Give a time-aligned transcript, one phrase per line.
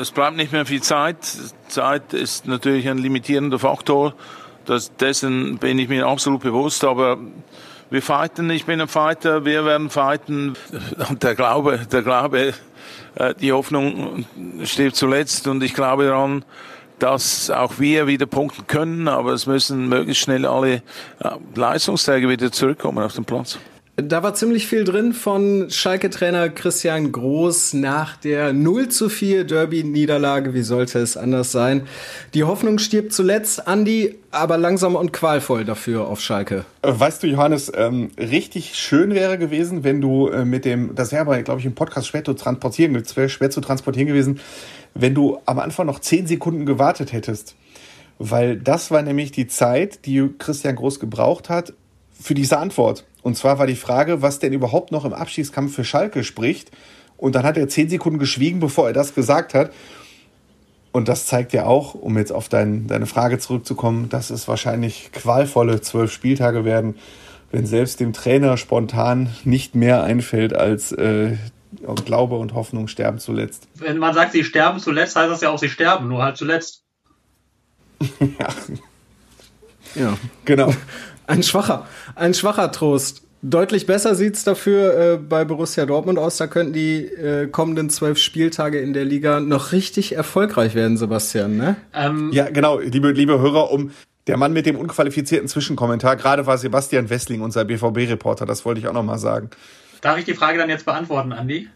[0.00, 1.16] es bleibt nicht mehr viel Zeit.
[1.68, 4.14] Zeit ist natürlich ein limitierender Faktor.
[4.64, 6.84] Das, dessen bin ich mir absolut bewusst.
[6.84, 7.18] Aber
[7.90, 10.54] wir fighten, ich bin ein Fighter, wir werden fighten.
[11.08, 12.54] Und der Glaube, der Glaube,
[13.14, 14.26] äh, die Hoffnung
[14.64, 15.46] steht zuletzt.
[15.46, 16.44] Und ich glaube daran,
[16.98, 19.08] dass auch wir wieder punkten können.
[19.08, 20.76] Aber es müssen möglichst schnell alle
[21.20, 23.58] äh, Leistungsträger wieder zurückkommen auf den Platz.
[23.96, 30.52] Da war ziemlich viel drin von Schalke-Trainer Christian Groß nach der 0 zu 4 Derby-Niederlage.
[30.52, 31.86] Wie sollte es anders sein?
[32.34, 36.64] Die Hoffnung stirbt zuletzt, Andi, aber langsam und qualvoll dafür auf Schalke.
[36.82, 41.12] Äh, weißt du, Johannes, ähm, richtig schön wäre gewesen, wenn du äh, mit dem, das
[41.12, 44.40] wäre aber, glaube ich, im Podcast schwer zu transportieren, schwer zu transportieren gewesen,
[44.94, 47.54] wenn du am Anfang noch 10 Sekunden gewartet hättest.
[48.18, 51.74] Weil das war nämlich die Zeit, die Christian Groß gebraucht hat
[52.20, 53.04] für diese Antwort.
[53.24, 56.70] Und zwar war die Frage, was denn überhaupt noch im Abschiedskampf für Schalke spricht.
[57.16, 59.72] Und dann hat er zehn Sekunden geschwiegen, bevor er das gesagt hat.
[60.92, 65.10] Und das zeigt ja auch, um jetzt auf dein, deine Frage zurückzukommen, dass es wahrscheinlich
[65.10, 66.96] qualvolle zwölf Spieltage werden,
[67.50, 71.38] wenn selbst dem Trainer spontan nicht mehr einfällt als äh,
[72.04, 73.68] Glaube und Hoffnung sterben zuletzt.
[73.76, 76.84] Wenn man sagt, sie sterben zuletzt, heißt das ja auch, sie sterben, nur halt zuletzt.
[78.20, 78.48] ja.
[79.94, 80.18] ja.
[80.44, 80.74] Genau.
[81.26, 83.23] Ein schwacher, ein schwacher Trost.
[83.46, 86.38] Deutlich besser sieht's dafür äh, bei Borussia Dortmund aus.
[86.38, 91.58] Da könnten die äh, kommenden zwölf Spieltage in der Liga noch richtig erfolgreich werden, Sebastian.
[91.58, 91.76] Ne?
[91.92, 93.90] Ähm, ja, genau, liebe, liebe Hörer, um
[94.28, 98.88] der Mann mit dem unqualifizierten Zwischenkommentar, gerade war Sebastian Wessling, unser BVB-Reporter, das wollte ich
[98.88, 99.50] auch noch mal sagen.
[100.00, 101.68] Darf ich die Frage dann jetzt beantworten, Andi?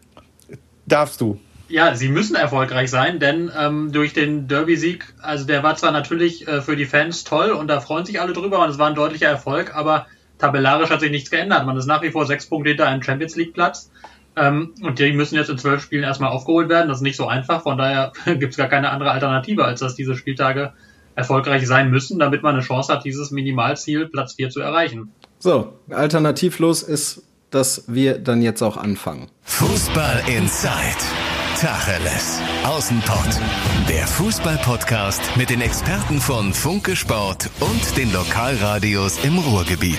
[0.86, 1.38] Darfst du.
[1.68, 6.48] Ja, sie müssen erfolgreich sein, denn ähm, durch den Derby-Sieg, also der war zwar natürlich
[6.48, 8.94] äh, für die Fans toll und da freuen sich alle drüber und es war ein
[8.94, 10.06] deutlicher Erfolg, aber
[10.38, 11.66] tabellarisch hat sich nichts geändert.
[11.66, 13.90] Man ist nach wie vor sechs Punkte hinter einem Champions League-Platz
[14.36, 16.88] ähm, und die müssen jetzt in zwölf Spielen erstmal aufgeholt werden.
[16.88, 19.94] Das ist nicht so einfach, von daher gibt es gar keine andere Alternative, als dass
[19.94, 20.72] diese Spieltage
[21.14, 25.12] erfolgreich sein müssen, damit man eine Chance hat, dieses Minimalziel Platz 4 zu erreichen.
[25.40, 29.28] So, alternativlos ist, dass wir dann jetzt auch anfangen.
[29.42, 31.27] Fußball Inside.
[31.60, 32.38] Tacheles.
[32.62, 33.40] Außenpott.
[33.88, 39.98] Der Fußball-Podcast mit den Experten von Funke Sport und den Lokalradios im Ruhrgebiet.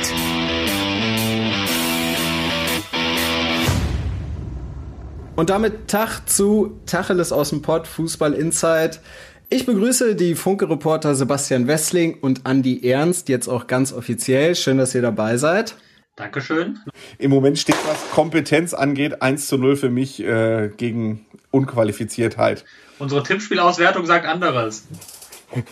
[5.35, 9.01] Und damit Tag zu Tacheles aus dem Pott, Fußball Insight.
[9.49, 14.55] Ich begrüße die Funke-Reporter Sebastian Wessling und Andi Ernst, jetzt auch ganz offiziell.
[14.55, 15.75] Schön, dass ihr dabei seid.
[16.19, 16.79] Dankeschön.
[17.17, 22.65] Im Moment steht, was Kompetenz angeht, 1 zu 0 für mich äh, gegen Unqualifiziertheit.
[22.99, 24.83] Unsere Tippspielauswertung sagt anderes.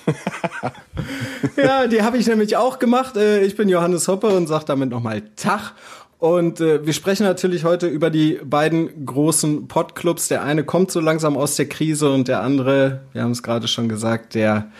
[1.57, 3.17] ja, die habe ich nämlich auch gemacht.
[3.17, 5.73] Äh, ich bin Johannes Hoppe und sage damit nochmal Tag.
[6.17, 10.29] Und äh, wir sprechen natürlich heute über die beiden großen Podclubs.
[10.29, 13.67] Der eine kommt so langsam aus der Krise und der andere, wir haben es gerade
[13.67, 14.71] schon gesagt, der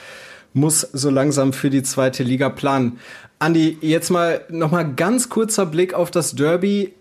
[0.54, 3.00] muss so langsam für die zweite Liga planen.
[3.40, 6.94] Andi, jetzt mal noch mal ganz kurzer Blick auf das Derby.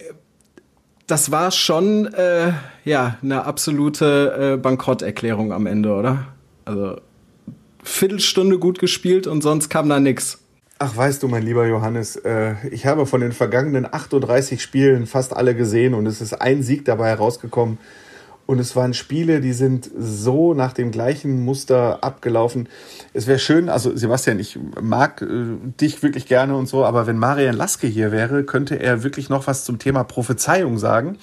[1.06, 2.52] Das war schon äh,
[2.84, 6.26] ja eine absolute äh, Bankrotterklärung am Ende, oder?
[6.64, 7.00] Also
[7.82, 10.38] Viertelstunde gut gespielt und sonst kam da nix.
[10.78, 15.34] Ach, weißt du, mein lieber Johannes, äh, ich habe von den vergangenen 38 Spielen fast
[15.34, 17.78] alle gesehen und es ist ein Sieg dabei herausgekommen.
[18.46, 22.68] Und es waren Spiele, die sind so nach dem gleichen Muster abgelaufen.
[23.12, 27.18] Es wäre schön, also Sebastian, ich mag äh, dich wirklich gerne und so, aber wenn
[27.18, 31.18] Marian Laske hier wäre, könnte er wirklich noch was zum Thema Prophezeiung sagen.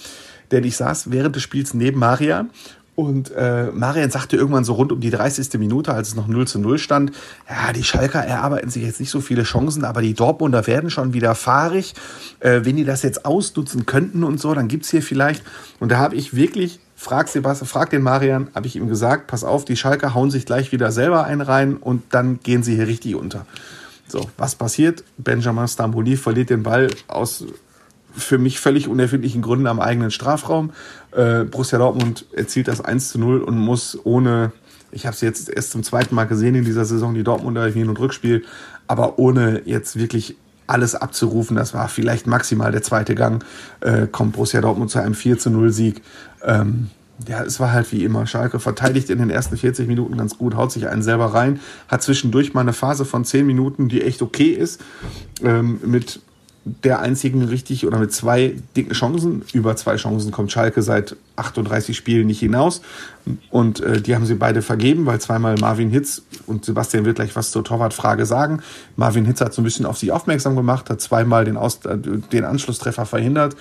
[0.52, 2.50] Denn ich saß während des Spiels neben Marian
[2.96, 5.60] und äh, Marian sagte irgendwann so rund um die 30.
[5.60, 7.12] Minute, als es noch 0 zu 0 stand,
[7.50, 11.14] ja, die Schalker erarbeiten sich jetzt nicht so viele Chancen, aber die Dortmunder werden schon
[11.14, 11.96] wieder fahrig.
[12.40, 15.44] Äh, wenn die das jetzt ausnutzen könnten und so, dann gibt's hier vielleicht.
[15.80, 19.44] Und da habe ich wirklich frag Sebastian, frag den Marian, habe ich ihm gesagt, pass
[19.44, 22.88] auf, die Schalker hauen sich gleich wieder selber einen rein und dann gehen sie hier
[22.88, 23.46] richtig unter.
[24.08, 25.04] So, was passiert?
[25.18, 27.46] Benjamin Stambouli verliert den Ball aus
[28.16, 30.72] für mich völlig unerfindlichen Gründen am eigenen Strafraum.
[31.12, 34.54] Äh, Borussia Dortmund erzielt das 1 zu 0 und muss ohne,
[34.92, 37.90] ich habe es jetzt erst zum zweiten Mal gesehen in dieser Saison, die Dortmunder Hin-
[37.90, 38.46] und Rückspiel,
[38.88, 40.38] aber ohne jetzt wirklich
[40.68, 43.44] alles abzurufen, das war vielleicht maximal der zweite Gang,
[43.82, 46.02] äh, kommt Borussia Dortmund zu einem 4 zu 0 Sieg.
[46.44, 46.90] Ähm,
[47.28, 48.26] ja, es war halt wie immer.
[48.28, 52.04] Schalke verteidigt in den ersten 40 Minuten ganz gut, haut sich einen selber rein, hat
[52.04, 54.82] zwischendurch mal eine Phase von 10 Minuten, die echt okay ist,
[55.44, 56.20] ähm, mit
[56.66, 59.44] der einzigen richtig oder mit zwei dicken Chancen.
[59.52, 62.82] Über zwei Chancen kommt Schalke seit 38 Spielen nicht hinaus.
[63.50, 67.36] Und äh, die haben sie beide vergeben, weil zweimal Marvin Hitz und Sebastian wird gleich
[67.36, 68.62] was zur Torwartfrage sagen.
[68.96, 71.98] Marvin Hitz hat so ein bisschen auf sich aufmerksam gemacht, hat zweimal den, Aus äh,
[71.98, 73.58] den Anschlusstreffer verhindert.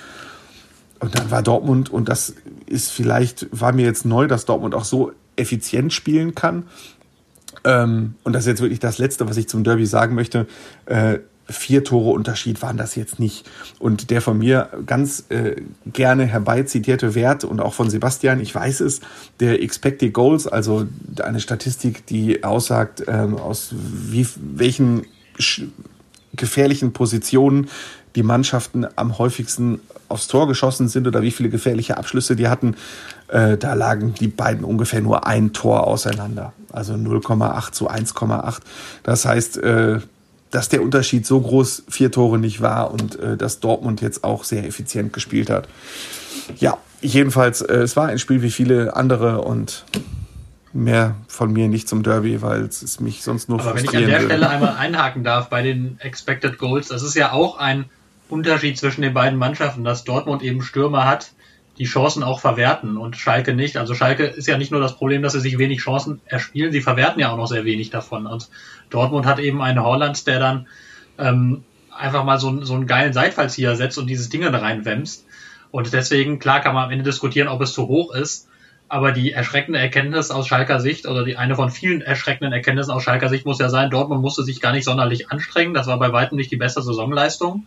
[1.03, 2.33] Und dann war Dortmund, und das
[2.67, 6.63] ist vielleicht, war mir jetzt neu, dass Dortmund auch so effizient spielen kann.
[7.65, 10.47] Ähm, und das ist jetzt wirklich das Letzte, was ich zum Derby sagen möchte.
[10.87, 11.19] Äh,
[11.49, 13.51] vier Tore Unterschied waren das jetzt nicht.
[13.81, 15.57] Und der von mir ganz äh,
[15.87, 19.01] gerne herbeizitierte Wert und auch von Sebastian, ich weiß es,
[19.41, 20.87] der Expected Goals, also
[21.21, 25.05] eine Statistik, die aussagt, ähm, aus wie, welchen
[26.37, 27.69] gefährlichen Positionen
[28.17, 32.77] die Mannschaften am häufigsten aufs Tor geschossen sind oder wie viele gefährliche Abschlüsse die hatten,
[33.29, 36.53] äh, da lagen die beiden ungefähr nur ein Tor auseinander.
[36.71, 38.59] Also 0,8 zu 1,8.
[39.03, 40.01] Das heißt, äh,
[40.51, 44.45] dass der Unterschied so groß vier Tore nicht war und äh, dass Dortmund jetzt auch
[44.45, 45.67] sehr effizient gespielt hat.
[46.59, 49.85] Ja, jedenfalls, äh, es war ein Spiel wie viele andere und
[50.73, 54.07] mehr von mir nicht zum Derby, weil es mich sonst nur Aber wenn ich an
[54.07, 54.25] der würde.
[54.27, 57.87] Stelle einmal einhaken darf bei den Expected Goals, das ist ja auch ein
[58.29, 61.33] Unterschied zwischen den beiden Mannschaften, dass Dortmund eben Stürmer hat,
[61.79, 63.77] die Chancen auch verwerten und Schalke nicht.
[63.77, 66.81] Also Schalke ist ja nicht nur das Problem, dass sie sich wenig Chancen erspielen, sie
[66.81, 68.27] verwerten ja auch noch sehr wenig davon.
[68.27, 68.49] Und
[68.91, 70.67] Dortmund hat eben einen Holland, der dann
[71.19, 71.65] ähm,
[71.97, 75.27] einfach mal so, so einen geilen Seitfallzieher setzt und dieses Ding dann reinwämst.
[75.71, 78.49] Und deswegen, klar kann man am Ende diskutieren, ob es zu hoch ist.
[78.93, 83.03] Aber die erschreckende Erkenntnis aus Schalker Sicht oder die eine von vielen erschreckenden Erkenntnissen aus
[83.03, 85.73] Schalker Sicht muss ja sein, Dortmund musste sich gar nicht sonderlich anstrengen.
[85.73, 87.65] Das war bei weitem nicht die beste Saisonleistung.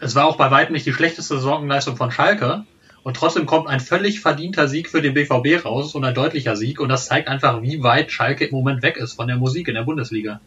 [0.00, 2.64] Es war auch bei weitem nicht die schlechteste Saisonleistung von Schalke.
[3.02, 6.80] Und trotzdem kommt ein völlig verdienter Sieg für den BVB raus und ein deutlicher Sieg.
[6.80, 9.74] Und das zeigt einfach, wie weit Schalke im Moment weg ist von der Musik in
[9.74, 10.40] der Bundesliga.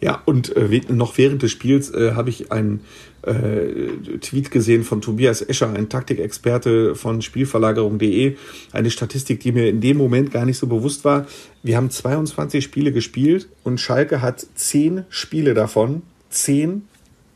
[0.00, 2.80] Ja, und äh, noch während des Spiels äh, habe ich einen
[3.22, 8.36] äh, Tweet gesehen von Tobias Escher, ein Taktikexperte von Spielverlagerung.de.
[8.72, 11.26] Eine Statistik, die mir in dem Moment gar nicht so bewusst war.
[11.62, 16.82] Wir haben 22 Spiele gespielt und Schalke hat 10 Spiele davon, 10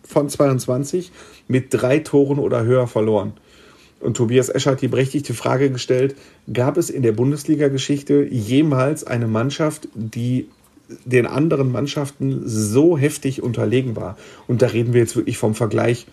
[0.05, 1.13] von 22,
[1.49, 3.33] mit drei Toren oder höher verloren.
[4.01, 6.15] Und Tobias Escher hat die berechtigte Frage gestellt,
[6.53, 10.49] gab es in der Bundesliga-Geschichte jemals eine Mannschaft, die
[11.05, 14.17] den anderen Mannschaften so heftig unterlegen war?
[14.47, 16.07] Und da reden wir jetzt wirklich vom Vergleich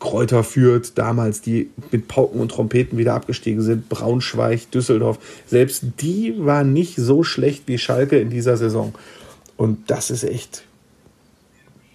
[0.00, 6.34] Kräuter führt, damals, die mit Pauken und Trompeten wieder abgestiegen sind, Braunschweig, Düsseldorf, selbst die
[6.38, 8.94] waren nicht so schlecht wie Schalke in dieser Saison.
[9.58, 10.64] Und das ist echt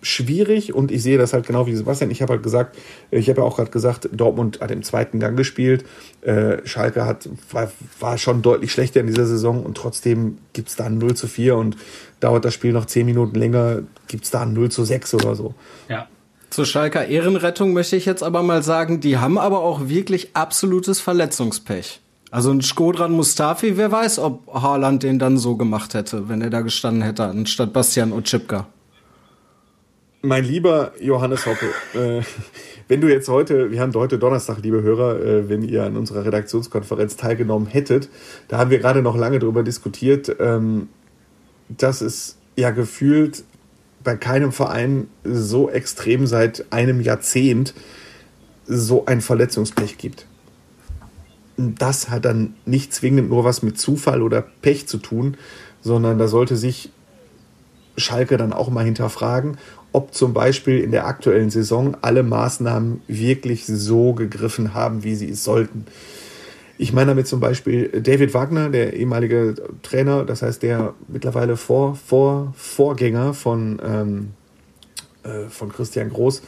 [0.05, 2.11] schwierig und ich sehe das halt genau wie Sebastian.
[2.11, 2.77] Ich habe halt gesagt,
[3.11, 5.83] ich habe ja auch gerade gesagt, Dortmund hat im zweiten Gang gespielt.
[6.21, 10.75] Äh, Schalke hat, war, war schon deutlich schlechter in dieser Saison und trotzdem gibt es
[10.75, 11.75] da ein 0 zu 4 und
[12.19, 15.35] dauert das Spiel noch 10 Minuten länger, gibt es da ein 0 zu 6 oder
[15.35, 15.55] so.
[15.89, 16.07] Ja.
[16.51, 21.01] Zur Schalker Ehrenrettung möchte ich jetzt aber mal sagen, die haben aber auch wirklich absolutes
[21.01, 21.99] Verletzungspech.
[22.29, 26.49] Also ein Skodran Mustafi, wer weiß, ob Haaland den dann so gemacht hätte, wenn er
[26.49, 28.67] da gestanden hätte, anstatt Bastian Otschipka.
[30.25, 32.24] Mein lieber Johannes Hoppe, äh,
[32.88, 36.25] wenn du jetzt heute, wir haben heute Donnerstag, liebe Hörer, äh, wenn ihr an unserer
[36.25, 38.10] Redaktionskonferenz teilgenommen hättet,
[38.48, 40.89] da haben wir gerade noch lange darüber diskutiert, ähm,
[41.69, 43.44] dass es ja gefühlt
[44.04, 47.75] bei keinem Verein so extrem seit einem Jahrzehnt
[48.66, 50.25] so ein Verletzungspech gibt.
[51.56, 55.38] Das hat dann nicht zwingend nur was mit Zufall oder Pech zu tun,
[55.81, 56.89] sondern da sollte sich
[57.98, 59.57] Schalke dann auch mal hinterfragen,
[59.95, 65.30] ob zum Beispiel in der aktuellen Saison alle Maßnahmen wirklich so gegriffen haben, wie sie
[65.30, 65.86] es sollten.
[66.77, 71.96] Ich meine damit zum Beispiel David Wagner, der ehemalige Trainer, das heißt der mittlerweile Vor,
[71.96, 74.31] Vor, Vorgänger von, ähm,
[75.25, 76.41] äh, von Christian Groß,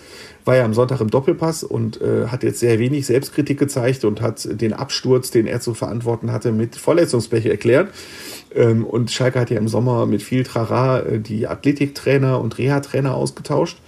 [0.45, 4.21] war ja am Sonntag im Doppelpass und äh, hat jetzt sehr wenig Selbstkritik gezeigt und
[4.21, 7.89] hat den Absturz, den er zu verantworten hatte, mit Verletzungspech erklärt.
[8.55, 13.15] Ähm, und Schalke hat ja im Sommer mit viel Trara äh, die Athletiktrainer und Reha-Trainer
[13.15, 13.79] ausgetauscht.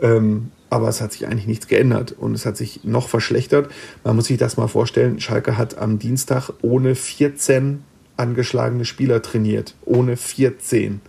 [0.00, 3.70] Ähm, aber es hat sich eigentlich nichts geändert und es hat sich noch verschlechtert.
[4.04, 7.84] Man muss sich das mal vorstellen, Schalke hat am Dienstag ohne 14
[8.16, 9.74] angeschlagene Spieler trainiert.
[9.84, 11.00] Ohne 14.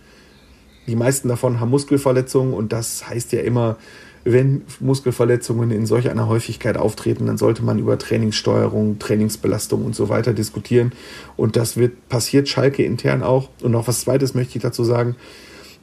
[0.86, 3.76] Die meisten davon haben Muskelverletzungen und das heißt ja immer,
[4.24, 10.08] wenn Muskelverletzungen in solch einer Häufigkeit auftreten, dann sollte man über Trainingssteuerung, Trainingsbelastung und so
[10.08, 10.92] weiter diskutieren.
[11.36, 13.50] Und das wird passiert Schalke intern auch.
[13.62, 15.16] Und noch was Zweites möchte ich dazu sagen.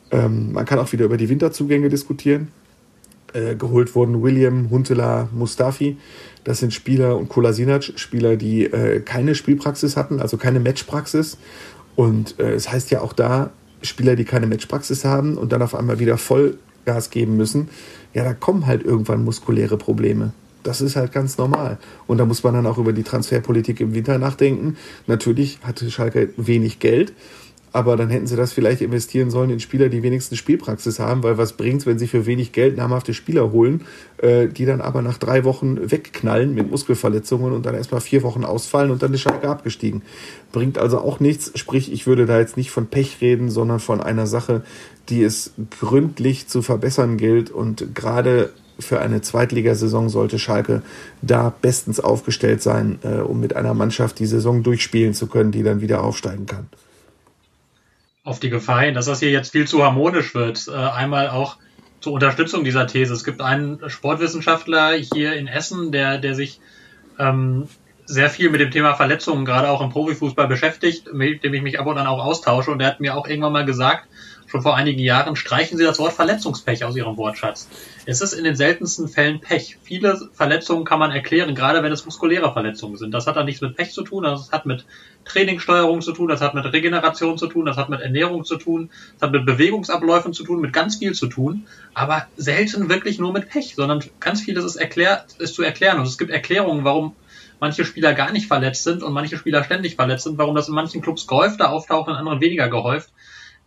[0.09, 2.47] Ähm, man kann auch wieder über die Winterzugänge diskutieren.
[3.33, 5.97] Äh, geholt wurden William, Huntela, Mustafi.
[6.43, 11.37] Das sind Spieler und Kolasinac, Spieler, die äh, keine Spielpraxis hatten, also keine Matchpraxis.
[11.95, 15.75] Und äh, es heißt ja auch da, Spieler, die keine Matchpraxis haben und dann auf
[15.75, 17.69] einmal wieder Vollgas geben müssen,
[18.13, 20.33] ja, da kommen halt irgendwann muskuläre Probleme.
[20.63, 21.79] Das ist halt ganz normal.
[22.07, 24.77] Und da muss man dann auch über die Transferpolitik im Winter nachdenken.
[25.07, 27.13] Natürlich hatte Schalke wenig Geld,
[27.73, 31.37] aber dann hätten sie das vielleicht investieren sollen in Spieler, die wenigstens Spielpraxis haben, weil
[31.37, 33.85] was bringt's, wenn sie für wenig Geld namhafte Spieler holen,
[34.17, 38.43] äh, die dann aber nach drei Wochen wegknallen mit Muskelverletzungen und dann erstmal vier Wochen
[38.43, 40.01] ausfallen und dann ist Schalke abgestiegen.
[40.51, 44.01] Bringt also auch nichts, sprich, ich würde da jetzt nicht von Pech reden, sondern von
[44.01, 44.63] einer Sache,
[45.07, 47.51] die es gründlich zu verbessern gilt.
[47.51, 50.81] Und gerade für eine Zweitligasaison sollte Schalke
[51.21, 55.63] da bestens aufgestellt sein, äh, um mit einer Mannschaft die Saison durchspielen zu können, die
[55.63, 56.67] dann wieder aufsteigen kann
[58.23, 60.67] auf die Gefahr hin, dass das hier jetzt viel zu harmonisch wird.
[60.67, 61.57] Äh, einmal auch
[61.99, 63.13] zur Unterstützung dieser These.
[63.13, 66.59] Es gibt einen Sportwissenschaftler hier in Essen, der, der sich
[67.19, 67.67] ähm,
[68.05, 71.79] sehr viel mit dem Thema Verletzungen gerade auch im Profifußball beschäftigt, mit dem ich mich
[71.79, 72.71] ab und an auch austausche.
[72.71, 74.07] Und der hat mir auch irgendwann mal gesagt,
[74.51, 77.69] schon vor einigen Jahren, streichen Sie das Wort Verletzungspech aus Ihrem Wortschatz.
[78.05, 79.77] Es ist in den seltensten Fällen Pech.
[79.81, 83.13] Viele Verletzungen kann man erklären, gerade wenn es muskuläre Verletzungen sind.
[83.13, 84.85] Das hat dann nichts mit Pech zu tun, das hat mit
[85.23, 88.89] Trainingssteuerung zu tun, das hat mit Regeneration zu tun, das hat mit Ernährung zu tun,
[89.13, 93.31] das hat mit Bewegungsabläufen zu tun, mit ganz viel zu tun, aber selten wirklich nur
[93.31, 95.99] mit Pech, sondern ganz vieles ist, erklärt, ist zu erklären.
[95.99, 97.15] Und es gibt Erklärungen, warum
[97.61, 100.73] manche Spieler gar nicht verletzt sind und manche Spieler ständig verletzt sind, warum das in
[100.73, 103.09] manchen Clubs gehäufter auftaucht, in anderen weniger gehäuft.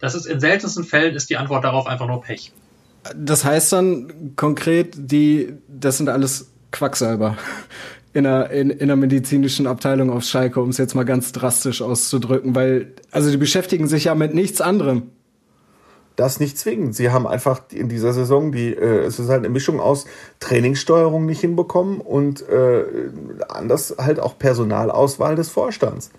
[0.05, 2.53] Das ist in seltensten Fällen ist die Antwort darauf einfach nur Pech.
[3.17, 7.39] Das heißt dann konkret, die, das sind alles Quacksalber
[8.13, 11.81] in einer, in, in einer medizinischen Abteilung auf Schalke, um es jetzt mal ganz drastisch
[11.81, 15.05] auszudrücken, weil, also die beschäftigen sich ja mit nichts anderem.
[16.17, 16.95] Das nicht zwingend.
[16.95, 20.05] Sie haben einfach in dieser Saison die, äh, es ist halt eine Mischung aus
[20.39, 22.85] Trainingssteuerung nicht hinbekommen und äh,
[23.49, 26.11] anders halt auch Personalauswahl des Vorstands.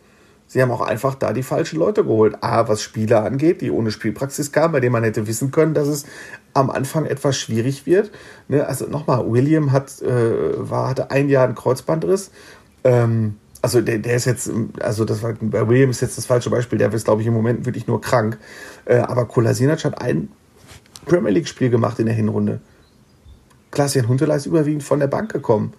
[0.47, 2.37] Sie haben auch einfach da die falschen Leute geholt.
[2.41, 5.87] A, was Spieler angeht, die ohne Spielpraxis kamen, bei denen man hätte wissen können, dass
[5.87, 6.05] es
[6.53, 8.11] am Anfang etwas schwierig wird.
[8.47, 8.65] Ne?
[8.65, 12.31] Also nochmal, William hat, äh, war, hatte ein Jahr einen Kreuzbandriss.
[12.83, 16.51] Ähm, also der, der ist jetzt, also das war, bei William ist jetzt das falsche
[16.51, 18.37] Beispiel, der ist, glaube ich, im Moment wirklich nur krank.
[18.85, 20.29] Äh, aber Kolasinac hat ein
[21.05, 22.61] Premier League-Spiel gemacht in der Hinrunde.
[23.71, 25.73] Klaas-Jan Huntelaar ist überwiegend von der Bank gekommen.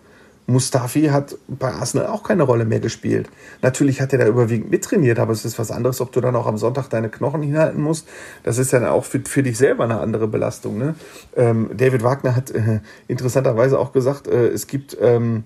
[0.47, 3.29] Mustafi hat bei Arsenal auch keine Rolle mehr gespielt.
[3.63, 6.47] Natürlich hat er da überwiegend mittrainiert, aber es ist was anderes, ob du dann auch
[6.47, 8.07] am Sonntag deine Knochen hinhalten musst.
[8.45, 10.79] Das ist dann auch für, für dich selber eine andere Belastung.
[10.79, 10.95] Ne?
[11.35, 15.45] Ähm, David Wagner hat äh, interessanterweise auch gesagt, äh, es gibt ähm,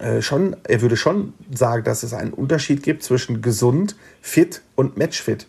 [0.00, 4.96] äh, schon, er würde schon sagen, dass es einen Unterschied gibt zwischen gesund, fit und
[4.96, 5.46] matchfit.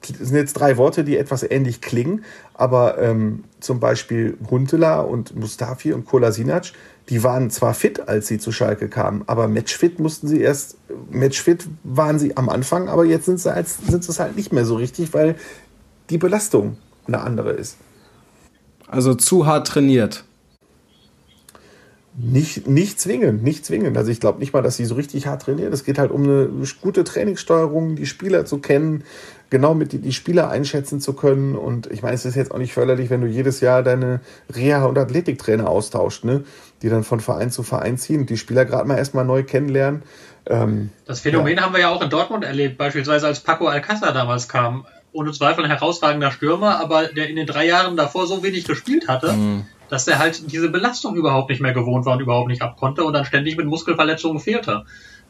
[0.00, 5.34] Das sind jetzt drei Worte, die etwas ähnlich klingen, aber ähm, zum Beispiel Huntela und
[5.36, 6.72] Mustafi und Kolasinac
[7.08, 10.76] die waren zwar fit, als sie zu Schalke kamen, aber Matchfit mussten sie erst,
[11.10, 14.52] Matchfit waren sie am Anfang, aber jetzt sind sie, als, sind sie es halt nicht
[14.52, 15.36] mehr so richtig, weil
[16.10, 17.76] die Belastung eine andere ist.
[18.88, 20.24] Also zu hart trainiert.
[22.18, 23.96] Nicht, nicht zwingend, nicht zwingend.
[23.96, 25.72] Also ich glaube nicht mal, dass sie so richtig hart trainieren.
[25.72, 26.48] Es geht halt um eine
[26.80, 29.04] gute Trainingssteuerung, die Spieler zu kennen,
[29.50, 31.54] genau mit die, die Spieler einschätzen zu können.
[31.54, 34.20] Und ich meine, es ist jetzt auch nicht förderlich, wenn du jedes Jahr deine
[34.52, 36.44] Reha- und Athletiktrainer austauscht, ne?
[36.82, 40.02] die dann von Verein zu Verein ziehen und die Spieler gerade mal erstmal neu kennenlernen.
[40.48, 41.62] Ähm, das Phänomen ja.
[41.62, 44.86] haben wir ja auch in Dortmund erlebt, beispielsweise als Paco Alcázar damals kam.
[45.12, 49.08] Ohne Zweifel ein herausragender Stürmer, aber der in den drei Jahren davor so wenig gespielt
[49.08, 49.64] hatte, mhm.
[49.88, 53.14] dass er halt diese Belastung überhaupt nicht mehr gewohnt war und überhaupt nicht abkonnte und
[53.14, 54.84] dann ständig mit Muskelverletzungen fehlte.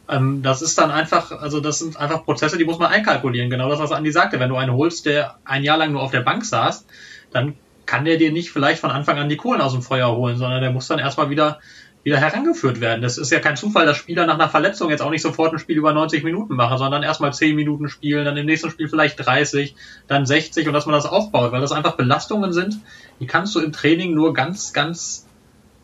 [0.09, 3.51] Ähm, das ist dann einfach, also das sind einfach Prozesse, die muss man einkalkulieren.
[3.51, 4.39] Genau das, was Andi sagte.
[4.39, 6.87] Wenn du einen holst, der ein Jahr lang nur auf der Bank saß,
[7.33, 7.55] dann
[7.87, 10.61] kann der dir nicht vielleicht von Anfang an die Kohlen aus dem Feuer holen, sondern
[10.61, 11.61] der muss dann erstmal wieder,
[12.03, 13.01] wieder herangeführt werden.
[13.01, 15.59] Das ist ja kein Zufall, dass Spieler nach einer Verletzung jetzt auch nicht sofort ein
[15.59, 19.25] Spiel über 90 Minuten machen, sondern erstmal 10 Minuten spielen, dann im nächsten Spiel vielleicht
[19.25, 19.77] 30,
[20.09, 22.81] dann 60 und dass man das aufbaut, weil das einfach Belastungen sind,
[23.21, 25.26] die kannst du im Training nur ganz, ganz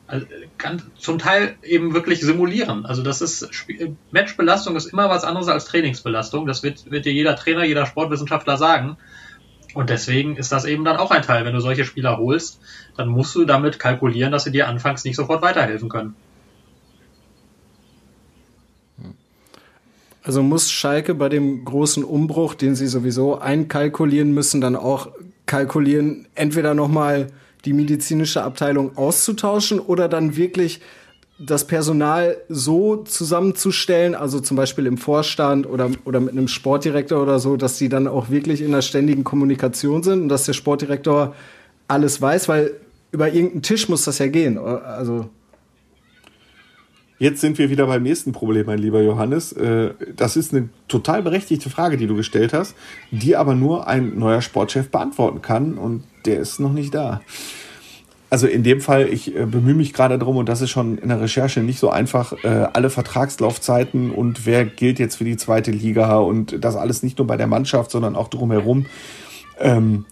[0.06, 0.26] also
[0.58, 2.84] kann zum Teil eben wirklich simulieren.
[2.84, 3.48] Also das ist
[4.10, 6.46] Matchbelastung ist immer was anderes als Trainingsbelastung.
[6.46, 8.96] Das wird, wird dir jeder Trainer, jeder Sportwissenschaftler sagen.
[9.74, 11.44] Und deswegen ist das eben dann auch ein Teil.
[11.44, 12.60] Wenn du solche Spieler holst,
[12.96, 16.14] dann musst du damit kalkulieren, dass sie dir anfangs nicht sofort weiterhelfen können.
[20.22, 25.08] Also muss Schalke bei dem großen Umbruch, den sie sowieso einkalkulieren müssen, dann auch
[25.46, 27.28] kalkulieren, entweder nochmal
[27.64, 30.80] die medizinische Abteilung auszutauschen oder dann wirklich
[31.38, 37.38] das Personal so zusammenzustellen, also zum Beispiel im Vorstand oder, oder mit einem Sportdirektor oder
[37.38, 41.34] so, dass sie dann auch wirklich in der ständigen Kommunikation sind und dass der Sportdirektor
[41.88, 42.72] alles weiß, weil
[43.10, 44.56] über irgendeinen Tisch muss das ja gehen.
[44.58, 45.28] Also
[47.18, 49.52] Jetzt sind wir wieder beim nächsten Problem, mein lieber Johannes.
[49.52, 52.74] Äh, das ist eine total berechtigte Frage, die du gestellt hast,
[53.12, 57.20] die aber nur ein neuer Sportchef beantworten kann und der ist noch nicht da.
[58.32, 61.10] also in dem Fall, ich äh, bemühe mich gerade darum, und das ist schon in
[61.10, 65.70] der Recherche nicht so einfach, äh, alle Vertragslaufzeiten und wer gilt jetzt für die zweite
[65.70, 68.86] Liga und das alles nicht nur bei der Mannschaft, sondern auch drumherum.
[69.60, 70.06] Ähm,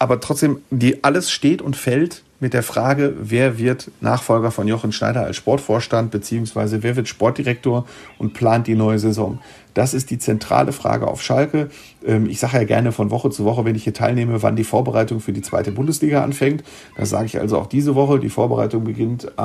[0.00, 4.92] aber trotzdem, die alles steht und fällt mit der Frage, wer wird Nachfolger von Jochen
[4.92, 7.86] Schneider als Sportvorstand, beziehungsweise wer wird Sportdirektor
[8.18, 9.38] und plant die neue Saison.
[9.76, 11.68] Das ist die zentrale Frage auf Schalke.
[12.06, 14.64] Ähm, ich sage ja gerne von Woche zu Woche, wenn ich hier teilnehme, wann die
[14.64, 16.64] Vorbereitung für die zweite Bundesliga anfängt.
[16.96, 18.18] Das sage ich also auch diese Woche.
[18.18, 19.40] Die Vorbereitung beginnt äh,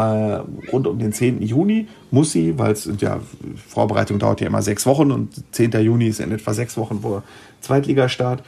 [0.71, 1.41] rund um den 10.
[1.41, 1.87] Juni.
[2.11, 3.19] Muss sie, weil es ja,
[3.67, 5.71] Vorbereitung dauert ja immer sechs Wochen und 10.
[5.81, 7.23] Juni ist in etwa sechs Wochen vor
[7.59, 8.41] Zweitligastart.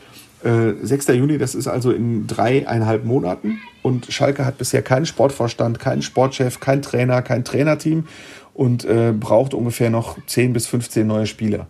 [0.44, 1.10] 6.
[1.10, 3.60] Äh, Juni, das ist also in dreieinhalb Monaten.
[3.82, 8.06] Und Schalke hat bisher keinen Sportvorstand, keinen Sportchef, keinen Trainer, kein Trainerteam
[8.54, 11.68] und äh, braucht ungefähr noch 10 bis 15 neue Spieler.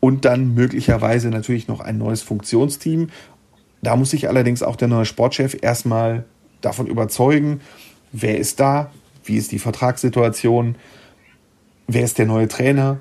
[0.00, 3.08] Und dann möglicherweise natürlich noch ein neues Funktionsteam.
[3.82, 6.24] Da muss sich allerdings auch der neue Sportchef erstmal
[6.60, 7.60] davon überzeugen,
[8.12, 8.90] wer ist da,
[9.24, 10.76] wie ist die Vertragssituation,
[11.86, 13.00] wer ist der neue Trainer,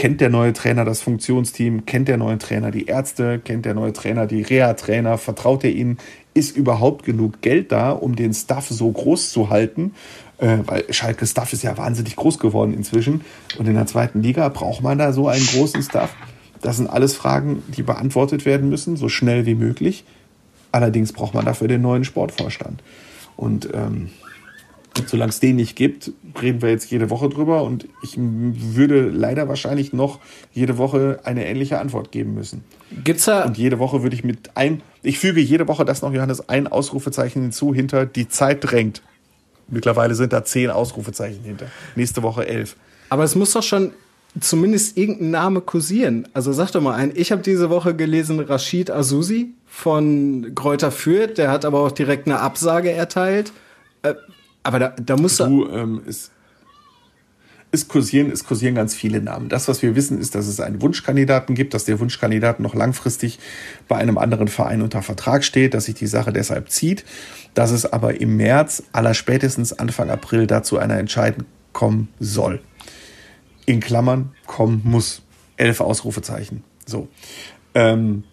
[0.00, 3.92] kennt der neue Trainer das Funktionsteam, kennt der neue Trainer die Ärzte, kennt der neue
[3.92, 5.98] Trainer die Reha-Trainer, vertraut er ihnen,
[6.32, 9.92] ist überhaupt genug Geld da, um den Staff so groß zu halten,
[10.38, 13.20] äh, weil Schalke Staff ist ja wahnsinnig groß geworden inzwischen
[13.58, 16.14] und in der zweiten Liga braucht man da so einen großen Staff.
[16.62, 20.04] Das sind alles Fragen, die beantwortet werden müssen, so schnell wie möglich.
[20.72, 22.82] Allerdings braucht man dafür den neuen Sportvorstand.
[23.36, 24.08] Und ähm,
[25.06, 29.48] solange es den nicht gibt, reden wir jetzt jede Woche drüber und ich würde leider
[29.48, 30.18] wahrscheinlich noch
[30.52, 32.64] jede Woche eine ähnliche Antwort geben müssen.
[33.04, 36.12] Gibt's da und jede Woche würde ich mit ein ich füge jede Woche das noch
[36.12, 39.02] Johannes ein Ausrufezeichen hinzu hinter die Zeit drängt.
[39.68, 41.66] Mittlerweile sind da zehn Ausrufezeichen hinter.
[41.94, 42.76] Nächste Woche elf.
[43.08, 43.92] Aber es muss doch schon
[44.38, 46.28] zumindest irgendein Name kursieren.
[46.34, 47.12] Also sag doch mal ein.
[47.14, 51.38] Ich habe diese Woche gelesen Rashid Azusi von Kräuter Fürth.
[51.38, 53.52] Der hat aber auch direkt eine Absage erteilt.
[54.02, 54.14] Äh,
[54.62, 56.30] aber da, da muss du, ähm, es,
[57.72, 59.48] es, kursieren, es kursieren ganz viele Namen.
[59.48, 63.38] Das, was wir wissen, ist, dass es einen Wunschkandidaten gibt, dass der Wunschkandidat noch langfristig
[63.88, 67.04] bei einem anderen Verein unter Vertrag steht, dass sich die Sache deshalb zieht,
[67.54, 72.60] dass es aber im März, aller spätestens Anfang April dazu einer Entscheidung kommen soll.
[73.66, 75.22] In Klammern kommen muss.
[75.56, 76.64] Elf Ausrufezeichen.
[76.86, 77.08] So.
[77.74, 78.24] Ähm,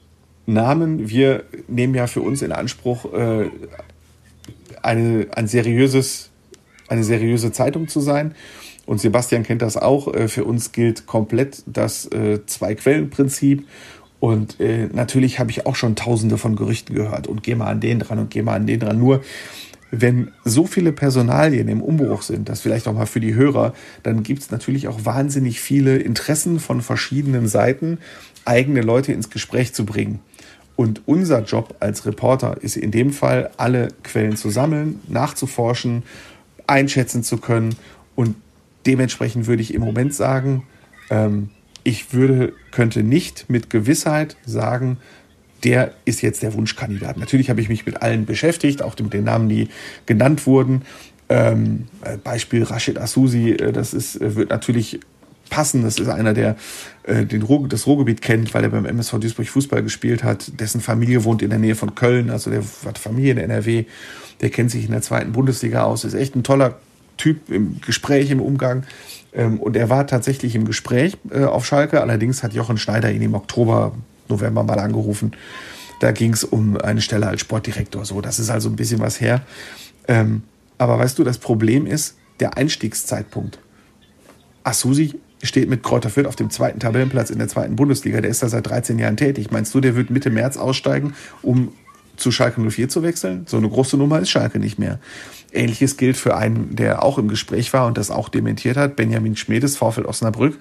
[0.47, 3.49] Namen, wir nehmen ja für uns in Anspruch, äh,
[4.87, 6.31] eine, ein seriöses,
[6.87, 8.33] eine seriöse Zeitung zu sein.
[8.85, 10.13] Und Sebastian kennt das auch.
[10.13, 13.67] Äh, für uns gilt komplett das äh, Zwei-Quellen-Prinzip.
[14.19, 17.81] Und äh, natürlich habe ich auch schon tausende von Gerüchten gehört und geh mal an
[17.81, 18.97] den dran und geh mal an den dran.
[18.97, 19.21] Nur
[19.91, 23.73] wenn so viele Personalien im Umbruch sind, das vielleicht auch mal für die Hörer,
[24.03, 27.99] dann gibt es natürlich auch wahnsinnig viele Interessen von verschiedenen Seiten,
[28.43, 30.19] eigene Leute ins Gespräch zu bringen.
[30.77, 36.03] Und unser Job als Reporter ist in dem Fall, alle Quellen zu sammeln, nachzuforschen,
[36.67, 37.75] einschätzen zu können.
[38.15, 38.35] Und
[38.85, 40.63] dementsprechend würde ich im Moment sagen,
[41.09, 41.49] ähm,
[41.83, 44.97] ich würde, könnte nicht mit Gewissheit sagen,
[45.63, 47.17] der ist jetzt der Wunschkandidat.
[47.17, 49.69] Natürlich habe ich mich mit allen beschäftigt, auch mit den Namen, die
[50.05, 50.83] genannt wurden.
[51.29, 51.87] Ähm,
[52.23, 54.99] Beispiel Rashid Asusi, äh, das ist, äh, wird natürlich
[55.49, 55.83] passen.
[55.83, 56.55] Das ist einer, der
[57.03, 60.59] äh, den Ruhr, das Ruhrgebiet kennt, weil er beim MSV Duisburg Fußball gespielt hat.
[60.59, 63.85] Dessen Familie wohnt in der Nähe von Köln, also der hat Familie in NRW.
[64.41, 66.03] Der kennt sich in der zweiten Bundesliga aus.
[66.03, 66.79] Ist echt ein toller
[67.17, 68.83] Typ im Gespräch, im Umgang.
[69.33, 72.01] Ähm, und er war tatsächlich im Gespräch äh, auf Schalke.
[72.01, 73.93] Allerdings hat Jochen Schneider ihn im Oktober,
[74.29, 75.31] November mal angerufen.
[75.99, 78.05] Da ging es um eine Stelle als Sportdirektor.
[78.05, 79.41] So, das ist also ein bisschen was her.
[80.07, 80.43] Ähm,
[80.77, 83.59] aber weißt du, das Problem ist der Einstiegszeitpunkt.
[84.63, 88.21] Asusi steht mit Kräuter Fürth auf dem zweiten Tabellenplatz in der zweiten Bundesliga.
[88.21, 89.51] Der ist da seit 13 Jahren tätig.
[89.51, 91.71] Meinst du, der wird Mitte März aussteigen, um
[92.15, 93.45] zu Schalke 04 zu wechseln?
[93.47, 94.99] So eine große Nummer ist Schalke nicht mehr.
[95.53, 99.35] Ähnliches gilt für einen, der auch im Gespräch war und das auch dementiert hat, Benjamin
[99.35, 100.57] Schmedes, Vorfeld Osnabrück,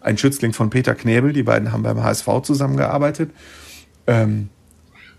[0.00, 1.32] ein Schützling von Peter Knebel.
[1.32, 3.30] Die beiden haben beim HSV zusammengearbeitet.
[4.06, 4.50] Ähm,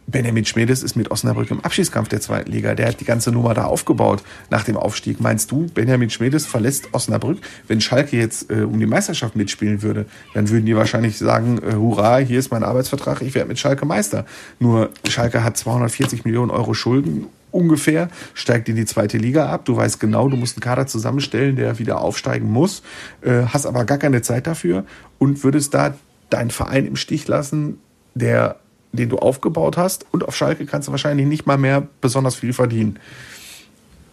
[0.09, 2.75] Benjamin Schmedes ist mit Osnabrück im Abschiedskampf der zweiten Liga.
[2.75, 5.19] Der hat die ganze Nummer da aufgebaut nach dem Aufstieg.
[5.19, 7.39] Meinst du, Benjamin Schmedes verlässt Osnabrück?
[7.67, 11.73] Wenn Schalke jetzt äh, um die Meisterschaft mitspielen würde, dann würden die wahrscheinlich sagen, äh,
[11.73, 14.25] hurra, hier ist mein Arbeitsvertrag, ich werde mit Schalke Meister.
[14.59, 19.65] Nur Schalke hat 240 Millionen Euro Schulden ungefähr, steigt in die zweite Liga ab.
[19.65, 22.81] Du weißt genau, du musst einen Kader zusammenstellen, der wieder aufsteigen muss,
[23.21, 24.85] äh, hast aber gar keine Zeit dafür
[25.19, 25.95] und würdest da
[26.29, 27.79] deinen Verein im Stich lassen,
[28.15, 28.57] der
[28.97, 30.05] den du aufgebaut hast.
[30.11, 32.99] Und auf Schalke kannst du wahrscheinlich nicht mal mehr besonders viel verdienen.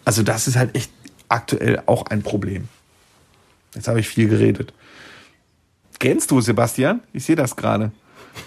[0.05, 0.91] Also das ist halt echt
[1.27, 2.69] aktuell auch ein Problem.
[3.73, 4.73] Jetzt habe ich viel geredet.
[5.99, 7.01] Kennst du Sebastian?
[7.13, 7.91] Ich sehe das gerade.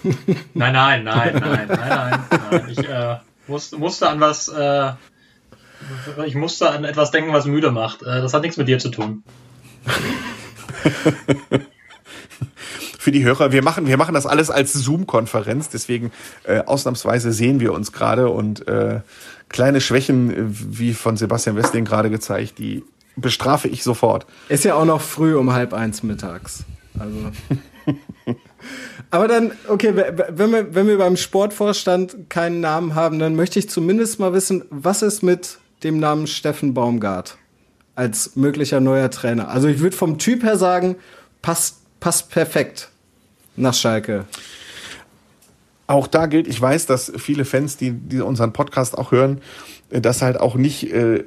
[0.53, 2.65] Nein, nein, nein, nein, nein, nein, nein.
[2.69, 4.91] Ich äh, musste, musste an was, äh,
[6.25, 8.03] Ich musste an etwas denken, was müde macht.
[8.03, 9.23] Äh, das hat nichts mit dir zu tun.
[12.99, 16.11] Für die Hörer, wir machen, wir machen das alles als Zoom-Konferenz, deswegen
[16.43, 18.99] äh, ausnahmsweise sehen wir uns gerade und äh,
[19.47, 22.83] kleine Schwächen, wie von Sebastian Westling gerade gezeigt, die
[23.15, 24.25] bestrafe ich sofort.
[24.49, 26.65] Ist ja auch noch früh um halb eins mittags.
[26.99, 27.15] Also.
[29.11, 33.69] Aber dann, okay, wenn wir, wenn wir beim Sportvorstand keinen Namen haben, dann möchte ich
[33.69, 37.37] zumindest mal wissen, was ist mit dem Namen Steffen Baumgart
[37.95, 39.47] als möglicher neuer Trainer?
[39.47, 40.97] Also ich würde vom Typ her sagen,
[41.41, 42.89] passt, passt perfekt
[43.55, 44.25] nach Schalke.
[45.87, 49.41] Auch da gilt, ich weiß, dass viele Fans, die, die unseren Podcast auch hören,
[49.89, 51.23] äh, das halt auch nicht, äh,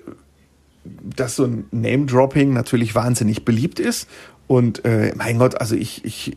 [0.85, 4.09] dass so ein Name-Dropping natürlich wahnsinnig beliebt ist.
[4.47, 6.37] Und äh, mein Gott, also ich, ich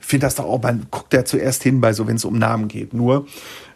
[0.00, 2.68] finde das doch auch, man guckt ja zuerst hin bei so, wenn es um Namen
[2.68, 2.92] geht.
[2.92, 3.26] Nur,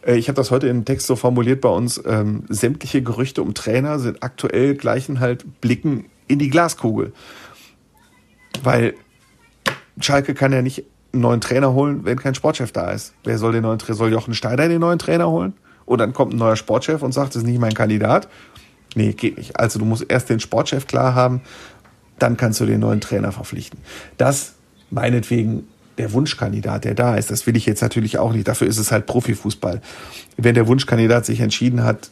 [0.04, 3.98] ich habe das heute im Text so formuliert bei uns, ähm, sämtliche Gerüchte um Trainer
[3.98, 7.12] sind aktuell gleichen halt Blicken in die Glaskugel.
[8.64, 8.94] Weil
[10.00, 13.14] Schalke kann ja nicht einen neuen Trainer holen, wenn kein Sportchef da ist.
[13.24, 15.54] Wer soll den neuen Trainer, soll Jochen Steiner den neuen Trainer holen?
[15.84, 18.28] Und dann kommt ein neuer Sportchef und sagt, das ist nicht mein Kandidat.
[18.94, 19.58] Nee, geht nicht.
[19.58, 21.40] Also du musst erst den Sportchef klar haben,
[22.18, 23.80] dann kannst du den neuen Trainer verpflichten.
[24.16, 24.54] Das
[24.90, 28.48] meinetwegen der Wunschkandidat, der da ist, das will ich jetzt natürlich auch nicht.
[28.48, 29.80] Dafür ist es halt Profifußball.
[30.36, 32.10] Wenn der Wunschkandidat sich entschieden hat,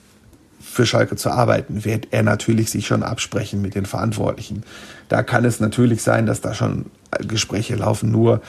[0.65, 4.65] für Schalke zu arbeiten, wird er natürlich sich schon absprechen mit den Verantwortlichen.
[5.09, 6.87] Da kann es natürlich sein, dass da schon
[7.21, 8.41] Gespräche laufen, nur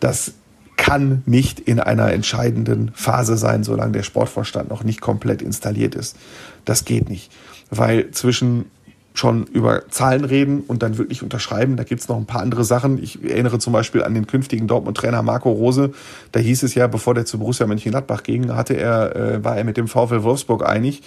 [0.00, 0.32] das
[0.76, 6.16] kann nicht in einer entscheidenden Phase sein, solange der Sportvorstand noch nicht komplett installiert ist.
[6.64, 7.30] Das geht nicht,
[7.70, 8.66] weil zwischen
[9.14, 11.76] schon über Zahlen reden und dann wirklich unterschreiben.
[11.76, 13.00] Da gibt's noch ein paar andere Sachen.
[13.00, 15.92] Ich erinnere zum Beispiel an den künftigen Dortmund-Trainer Marco Rose.
[16.32, 19.62] Da hieß es ja, bevor der zu Borussia Mönchengladbach ging, hatte er, äh, war er
[19.62, 21.02] mit dem VfL Wolfsburg einig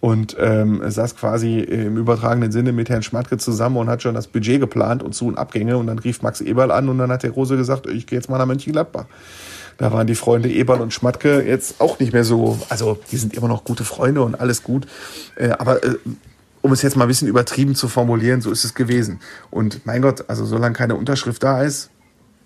[0.00, 4.26] und ähm, saß quasi im übertragenen Sinne mit Herrn Schmatke zusammen und hat schon das
[4.26, 5.78] Budget geplant und Zu- und Abgänge.
[5.78, 8.28] Und dann rief Max Eberl an und dann hat der Rose gesagt, ich gehe jetzt
[8.28, 9.06] mal nach Mönchengladbach.
[9.78, 13.34] Da waren die Freunde Eberl und Schmatke jetzt auch nicht mehr so, also die sind
[13.34, 14.86] immer noch gute Freunde und alles gut.
[15.36, 15.94] Äh, aber äh,
[16.64, 19.20] um es jetzt mal ein bisschen übertrieben zu formulieren, so ist es gewesen.
[19.50, 21.90] Und mein Gott, also solange keine Unterschrift da ist,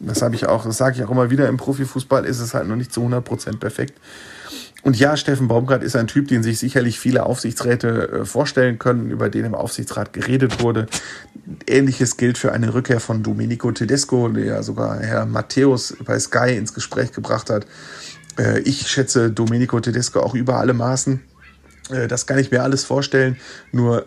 [0.01, 2.67] das habe ich auch, das sage ich auch immer wieder im Profifußball, ist es halt
[2.67, 3.95] noch nicht zu 100 Prozent perfekt.
[4.83, 9.09] Und ja, Steffen Baumgart ist ein Typ, den sich sicherlich viele Aufsichtsräte äh, vorstellen können,
[9.13, 10.87] über den im Aufsichtsrat geredet wurde.
[11.69, 16.75] Ähnliches gilt für eine Rückkehr von Domenico Tedesco, der sogar Herr Matthäus bei Sky ins
[16.75, 17.67] Gespräch gebracht hat.
[18.37, 21.21] Äh, ich schätze Domenico Tedesco auch über alle Maßen.
[21.91, 23.37] Äh, das kann ich mir alles vorstellen.
[23.73, 24.07] Nur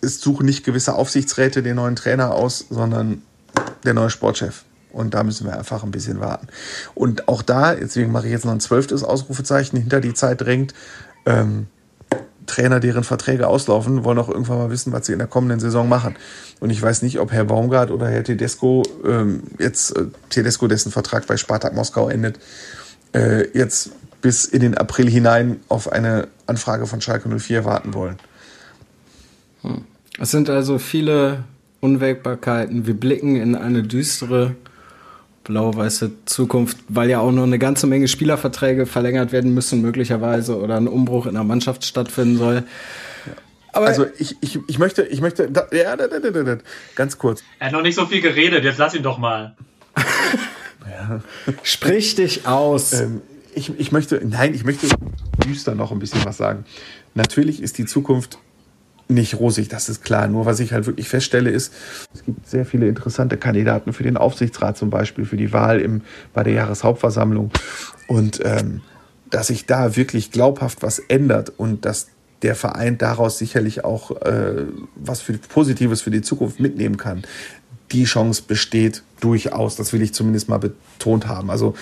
[0.00, 3.22] es suchen nicht gewisse Aufsichtsräte den neuen Trainer aus, sondern
[3.84, 4.64] der neue Sportchef.
[4.92, 6.48] Und da müssen wir einfach ein bisschen warten.
[6.94, 10.74] Und auch da, deswegen mache ich jetzt noch ein zwölftes Ausrufezeichen, hinter die Zeit drängt,
[11.26, 11.66] ähm,
[12.46, 15.88] Trainer, deren Verträge auslaufen, wollen auch irgendwann mal wissen, was sie in der kommenden Saison
[15.88, 16.16] machen.
[16.60, 20.92] Und ich weiß nicht, ob Herr Baumgart oder Herr Tedesco ähm, jetzt, äh, Tedesco, dessen
[20.92, 22.38] Vertrag bei Spartak Moskau endet,
[23.12, 28.16] äh, jetzt bis in den April hinein auf eine Anfrage von Schalke 04 warten wollen.
[29.62, 29.84] Hm.
[30.18, 31.44] Es sind also viele
[31.80, 32.86] Unwägbarkeiten.
[32.86, 34.56] Wir blicken in eine düstere
[35.44, 40.76] blau-weiße Zukunft, weil ja auch noch eine ganze Menge Spielerverträge verlängert werden müssen, möglicherweise, oder
[40.76, 42.64] ein Umbruch in der Mannschaft stattfinden soll.
[43.72, 46.56] Aber also ich, ich, ich möchte, ich möchte, da, ja, da, da, da, da,
[46.94, 47.44] ganz kurz.
[47.58, 49.54] Er hat noch nicht so viel geredet, jetzt lass ihn doch mal.
[50.90, 51.20] ja.
[51.62, 52.94] Sprich dich aus.
[52.94, 53.20] Ähm,
[53.56, 54.86] ich, ich möchte, nein, ich möchte
[55.44, 56.64] düster noch ein bisschen was sagen.
[57.14, 58.38] Natürlich ist die Zukunft
[59.08, 60.28] nicht rosig, das ist klar.
[60.28, 61.72] Nur was ich halt wirklich feststelle, ist,
[62.12, 66.02] es gibt sehr viele interessante Kandidaten für den Aufsichtsrat zum Beispiel, für die Wahl im,
[66.34, 67.50] bei der Jahreshauptversammlung.
[68.08, 68.82] Und ähm,
[69.30, 72.08] dass sich da wirklich glaubhaft was ändert und dass
[72.42, 74.66] der Verein daraus sicherlich auch äh,
[74.96, 77.22] was für Positives für die Zukunft mitnehmen kann.
[77.92, 79.76] Die Chance besteht durchaus.
[79.76, 81.50] Das will ich zumindest mal betont haben.
[81.50, 81.74] Also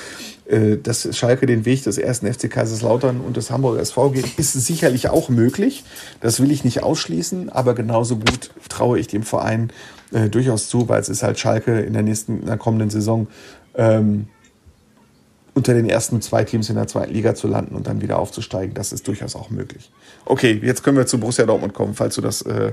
[0.46, 4.52] äh, dass Schalke den Weg des ersten FC Kaiserslautern und des Hamburger SV geht, ist
[4.52, 5.84] sicherlich auch möglich.
[6.20, 9.72] Das will ich nicht ausschließen, aber genauso gut traue ich dem Verein
[10.12, 13.26] äh, durchaus zu, weil es ist halt Schalke in der nächsten, in der kommenden Saison
[13.74, 14.28] ähm,
[15.54, 18.74] unter den ersten zwei Teams in der zweiten Liga zu landen und dann wieder aufzusteigen.
[18.74, 19.90] Das ist durchaus auch möglich.
[20.26, 22.72] Okay, jetzt können wir zu Borussia Dortmund kommen, falls du das äh,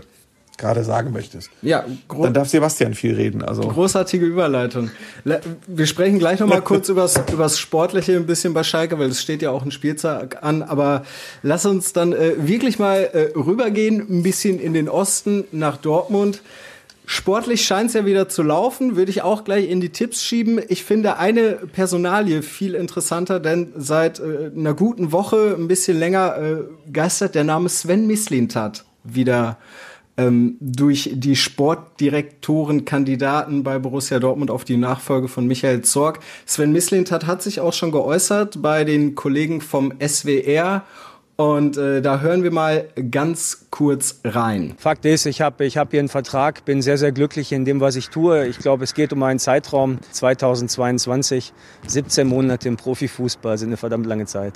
[0.58, 1.50] gerade sagen möchtest.
[1.62, 3.42] Ja, dann darf Sebastian viel reden.
[3.44, 4.92] Also großartige Überleitung.
[5.68, 9.22] Wir sprechen gleich noch mal kurz übers, übers Sportliche ein bisschen bei Schalke, weil es
[9.22, 10.62] steht ja auch ein Spieltag an.
[10.62, 11.04] Aber
[11.42, 16.42] lass uns dann äh, wirklich mal äh, rübergehen, ein bisschen in den Osten nach Dortmund.
[17.06, 20.62] Sportlich scheint es ja wieder zu laufen, würde ich auch gleich in die Tipps schieben.
[20.70, 26.38] Ich finde eine Personalie viel interessanter, denn seit äh, einer guten Woche, ein bisschen länger,
[26.38, 26.56] äh,
[26.94, 29.58] geistert der Name Sven Mislintat wieder
[30.18, 36.20] ähm, durch die Sportdirektorenkandidaten bei Borussia Dortmund auf die Nachfolge von Michael Zorg.
[36.46, 40.84] Sven Mislintat hat sich auch schon geäußert bei den Kollegen vom SWR
[41.42, 44.76] und äh, da hören wir mal ganz kurz rein.
[44.78, 47.80] Fakt ist, ich habe ich hab hier einen Vertrag, bin sehr, sehr glücklich in dem,
[47.80, 48.46] was ich tue.
[48.46, 51.52] Ich glaube, es geht um einen Zeitraum 2022.
[51.88, 54.54] 17 Monate im Profifußball sind eine verdammt lange Zeit.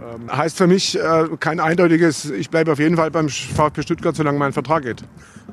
[0.00, 4.14] Ähm, heißt für mich äh, kein eindeutiges, ich bleibe auf jeden Fall beim VfB Stuttgart,
[4.14, 5.02] solange mein Vertrag geht.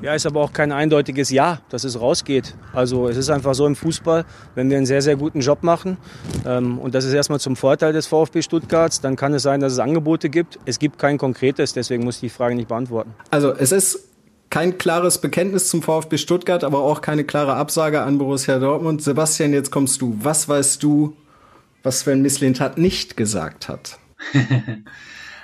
[0.01, 2.53] Ja, ist aber auch kein eindeutiges Ja, dass es rausgeht.
[2.73, 5.97] Also es ist einfach so im Fußball, wenn wir einen sehr, sehr guten Job machen
[6.45, 9.73] ähm, und das ist erstmal zum Vorteil des VfB Stuttgarts, dann kann es sein, dass
[9.73, 10.59] es Angebote gibt.
[10.65, 13.15] Es gibt kein konkretes, deswegen muss ich die Frage nicht beantworten.
[13.31, 14.09] Also es ist
[14.49, 19.01] kein klares Bekenntnis zum VfB Stuttgart, aber auch keine klare Absage an Borussia Dortmund.
[19.01, 20.17] Sebastian, jetzt kommst du.
[20.21, 21.15] Was weißt du,
[21.83, 23.97] was Sven Mislintat nicht gesagt hat?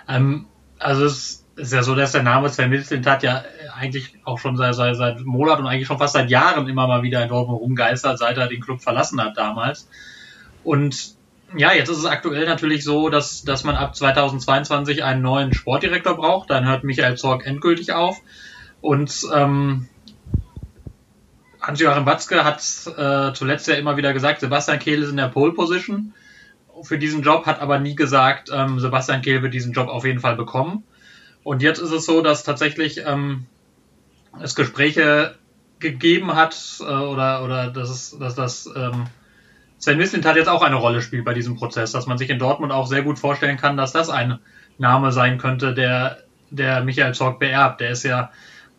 [0.07, 0.47] ähm,
[0.79, 3.43] also es ist ja so, dass der Name Sven Mislintat ja
[3.77, 7.03] eigentlich auch schon seit, seit, seit Monaten und eigentlich schon fast seit Jahren immer mal
[7.03, 9.87] wieder in Dortmund rumgeistert, seit er den Club verlassen hat damals.
[10.63, 11.15] Und
[11.55, 16.15] ja, jetzt ist es aktuell natürlich so, dass, dass man ab 2022 einen neuen Sportdirektor
[16.15, 16.49] braucht.
[16.49, 18.17] Dann hört Michael Zorg endgültig auf.
[18.79, 19.87] Und ähm,
[21.61, 22.59] Hans-Joachim Watzke hat
[22.97, 26.13] äh, zuletzt ja immer wieder gesagt, Sebastian Kehl ist in der Pole Position
[26.83, 30.19] für diesen Job, hat aber nie gesagt, ähm, Sebastian Kehl wird diesen Job auf jeden
[30.19, 30.83] Fall bekommen.
[31.43, 33.45] Und jetzt ist es so, dass tatsächlich ähm,
[34.41, 35.35] es Gespräche
[35.79, 39.07] gegeben hat äh, oder, oder dass, es, dass das ähm,
[39.79, 42.37] Sven Mislint hat jetzt auch eine Rolle spielt bei diesem Prozess, dass man sich in
[42.37, 44.37] Dortmund auch sehr gut vorstellen kann, dass das ein
[44.77, 46.19] Name sein könnte, der,
[46.51, 47.81] der Michael Zorc beerbt.
[47.81, 48.31] Der ist ja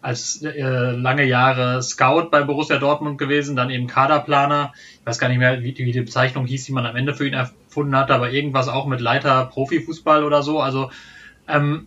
[0.03, 4.73] als äh, lange Jahre Scout bei Borussia Dortmund gewesen, dann eben Kaderplaner.
[5.01, 7.27] Ich weiß gar nicht mehr, wie, wie die Bezeichnung hieß, die man am Ende für
[7.27, 10.61] ihn erfunden hat, aber irgendwas auch mit Leiter Profifußball oder so.
[10.61, 10.91] Also
[11.49, 11.87] ähm,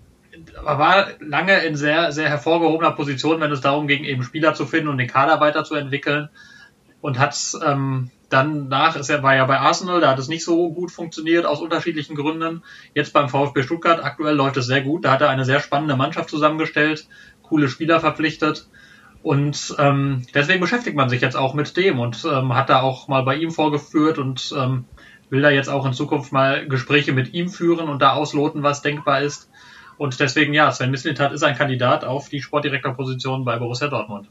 [0.63, 4.87] war lange in sehr, sehr hervorgehobener Position, wenn es darum ging, eben Spieler zu finden
[4.87, 6.29] und den Kader weiterzuentwickeln.
[7.01, 10.43] Und hat ähm, dann nach, ist er war ja bei Arsenal, da hat es nicht
[10.43, 12.63] so gut funktioniert aus unterschiedlichen Gründen.
[12.93, 15.05] Jetzt beim VfB Stuttgart, aktuell läuft es sehr gut.
[15.05, 17.07] Da hat er eine sehr spannende Mannschaft zusammengestellt,
[17.47, 18.67] coole Spieler verpflichtet.
[19.23, 23.07] Und ähm, deswegen beschäftigt man sich jetzt auch mit dem und ähm, hat da auch
[23.07, 24.85] mal bei ihm vorgeführt und ähm,
[25.31, 28.83] will da jetzt auch in Zukunft mal Gespräche mit ihm führen und da ausloten, was
[28.83, 29.49] denkbar ist.
[29.97, 34.27] Und deswegen, ja, Sven Mislintat ist ein Kandidat auf die Sportdirektorposition bei Borussia Dortmund.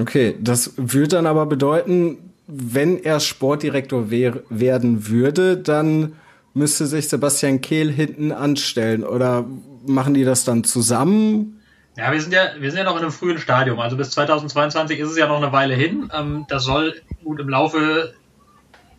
[0.00, 6.14] Okay, das würde dann aber bedeuten, wenn er Sportdirektor wär, werden würde, dann
[6.54, 9.04] müsste sich Sebastian Kehl hinten anstellen.
[9.04, 9.44] Oder
[9.86, 11.57] machen die das dann zusammen?
[11.98, 13.80] Ja, wir sind ja, wir sind ja noch in einem frühen Stadium.
[13.80, 16.08] Also bis 2022 ist es ja noch eine Weile hin.
[16.16, 18.14] Ähm, das soll gut im Laufe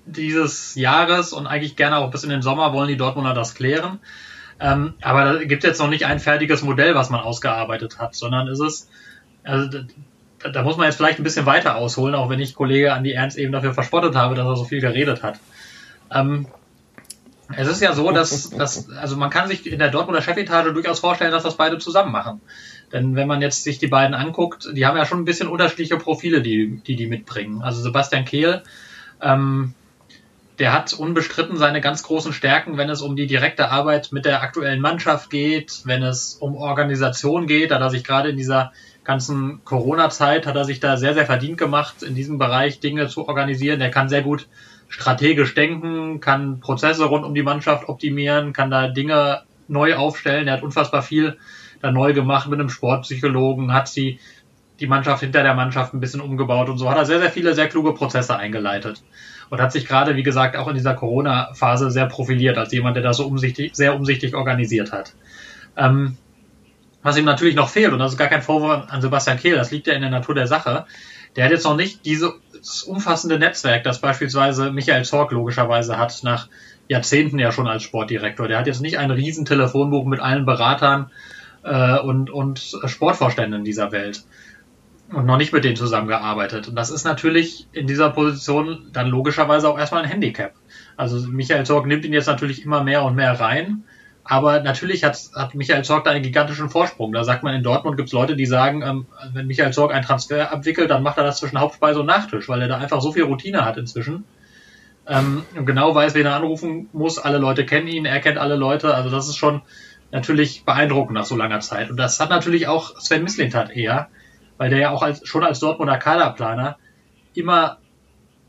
[0.06, 4.00] dieses Jahres und eigentlich gerne auch bis in den Sommer wollen die Dortmunder das klären.
[4.60, 8.16] Ähm, aber da gibt es jetzt noch nicht ein fertiges Modell, was man ausgearbeitet hat,
[8.16, 8.90] sondern ist es,
[9.44, 9.80] also
[10.40, 13.14] da, da, muss man jetzt vielleicht ein bisschen weiter ausholen, auch wenn ich Kollege Andi
[13.14, 15.40] Ernst eben dafür verspottet habe, dass er so viel geredet hat.
[16.12, 16.48] Ähm,
[17.56, 21.00] es ist ja so, dass, dass, also man kann sich in der Dortmunder Chefetage durchaus
[21.00, 22.42] vorstellen, dass das beide zusammen machen.
[22.92, 25.98] Denn wenn man jetzt sich die beiden anguckt, die haben ja schon ein bisschen unterschiedliche
[25.98, 27.62] Profile, die die, die mitbringen.
[27.62, 28.64] Also Sebastian Kehl,
[29.22, 29.74] ähm,
[30.58, 34.42] der hat unbestritten seine ganz großen Stärken, wenn es um die direkte Arbeit mit der
[34.42, 38.74] aktuellen Mannschaft geht, wenn es um Organisation geht, da hat er sich gerade in dieser
[39.10, 43.28] ganzen Corona-Zeit hat er sich da sehr, sehr verdient gemacht, in diesem Bereich Dinge zu
[43.28, 43.82] organisieren.
[43.82, 44.48] Er kann sehr gut
[44.88, 50.48] strategisch denken, kann Prozesse rund um die Mannschaft optimieren, kann da Dinge neu aufstellen.
[50.48, 51.38] Er hat unfassbar viel
[51.82, 54.20] da neu gemacht mit einem Sportpsychologen, hat sie
[54.80, 57.54] die Mannschaft hinter der Mannschaft ein bisschen umgebaut und so hat er sehr, sehr viele
[57.54, 59.04] sehr kluge Prozesse eingeleitet
[59.50, 63.04] und hat sich gerade, wie gesagt, auch in dieser Corona-Phase sehr profiliert als jemand, der
[63.04, 65.14] das so umsichtig, sehr umsichtig organisiert hat.
[65.76, 66.18] Ähm,
[67.02, 69.72] was ihm natürlich noch fehlt, und das ist gar kein Vorwurf an Sebastian Kehl, das
[69.72, 70.86] liegt ja in der Natur der Sache,
[71.36, 76.50] der hat jetzt noch nicht dieses umfassende Netzwerk, das beispielsweise Michael Zorg logischerweise hat, nach
[76.88, 78.48] Jahrzehnten ja schon als Sportdirektor.
[78.48, 81.12] Der hat jetzt nicht ein riesen Telefonbuch mit allen Beratern
[81.64, 84.24] äh, und, und Sportvorständen dieser Welt
[85.12, 86.68] und noch nicht mit denen zusammengearbeitet.
[86.68, 90.54] Und das ist natürlich in dieser Position dann logischerweise auch erstmal ein Handicap.
[90.98, 93.84] Also Michael Zorg nimmt ihn jetzt natürlich immer mehr und mehr rein.
[94.24, 97.12] Aber natürlich hat, hat Michael Zorg da einen gigantischen Vorsprung.
[97.14, 100.06] Da sagt man, in Dortmund gibt es Leute, die sagen, ähm, wenn Michael Zorg einen
[100.06, 103.12] Transfer abwickelt, dann macht er das zwischen Hauptspeise und Nachtisch, weil er da einfach so
[103.12, 104.26] viel Routine hat inzwischen.
[105.08, 107.18] Ähm, genau weiß, wen er anrufen muss.
[107.18, 108.94] Alle Leute kennen ihn, er kennt alle Leute.
[108.94, 109.62] Also das ist schon
[110.12, 111.90] natürlich beeindruckend nach so langer Zeit.
[111.90, 114.10] Und das hat natürlich auch Sven Mislintat eher
[114.60, 116.78] weil der ja auch als, schon als Dortmunder Kaderplaner
[117.34, 117.78] immer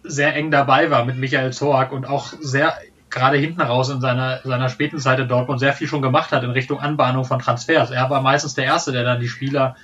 [0.02, 2.74] sehr eng dabei war mit Michael Zorg und auch sehr
[3.10, 6.42] gerade hinten raus in seiner, seiner späten Zeit in Dortmund sehr viel schon gemacht hat
[6.42, 7.90] in Richtung Anbahnung von Transfers.
[7.90, 9.76] Er war meistens der Erste, der dann die Spieler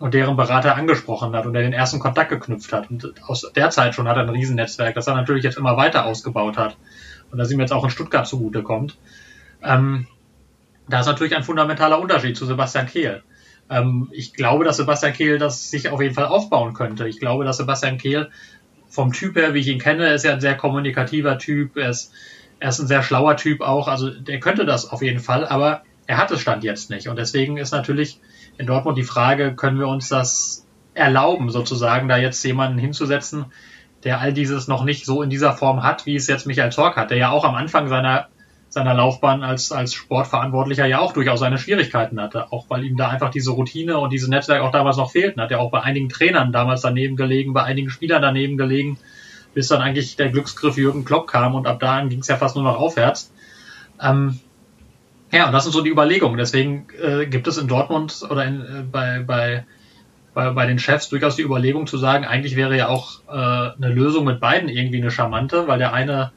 [0.00, 2.90] und deren Berater angesprochen hat und der den ersten Kontakt geknüpft hat.
[2.90, 6.06] Und aus der Zeit schon hat er ein Riesennetzwerk, das er natürlich jetzt immer weiter
[6.06, 6.76] ausgebaut hat
[7.30, 8.96] und das ihm jetzt auch in Stuttgart zugutekommt.
[9.62, 10.08] Ähm,
[10.88, 13.22] da ist natürlich ein fundamentaler Unterschied zu Sebastian Kehl.
[13.70, 17.08] Ähm, ich glaube, dass Sebastian Kehl das sich auf jeden Fall aufbauen könnte.
[17.08, 18.30] Ich glaube, dass Sebastian Kehl
[18.88, 21.76] vom Typ her, wie ich ihn kenne, ist ja ein sehr kommunikativer Typ.
[21.76, 22.12] Er ist,
[22.60, 23.88] er ist ein sehr schlauer Typ auch.
[23.88, 27.08] Also der könnte das auf jeden Fall, aber er hat es Stand jetzt nicht.
[27.08, 28.20] Und deswegen ist natürlich
[28.58, 33.46] in Dortmund die Frage, können wir uns das erlauben, sozusagen, da jetzt jemanden hinzusetzen,
[34.04, 36.96] der all dieses noch nicht so in dieser Form hat, wie es jetzt Michael Zorc
[36.96, 38.28] hat, der ja auch am Anfang seiner,
[38.72, 43.08] seiner Laufbahn als, als Sportverantwortlicher ja auch durchaus seine Schwierigkeiten hatte, auch weil ihm da
[43.08, 45.42] einfach diese Routine und dieses Netzwerk auch damals noch fehlten.
[45.42, 48.96] Hat er auch bei einigen Trainern damals daneben gelegen, bei einigen Spielern daneben gelegen,
[49.52, 52.56] bis dann eigentlich der Glücksgriff Jürgen Klopp kam und ab da ging es ja fast
[52.56, 53.30] nur noch aufwärts.
[54.00, 54.40] Ähm,
[55.30, 56.38] ja, und das sind so die Überlegungen.
[56.38, 59.66] Deswegen äh, gibt es in Dortmund oder in, äh, bei, bei,
[60.32, 63.92] bei, bei den Chefs durchaus die Überlegung zu sagen, eigentlich wäre ja auch äh, eine
[63.92, 66.32] Lösung mit beiden irgendwie eine charmante, weil der eine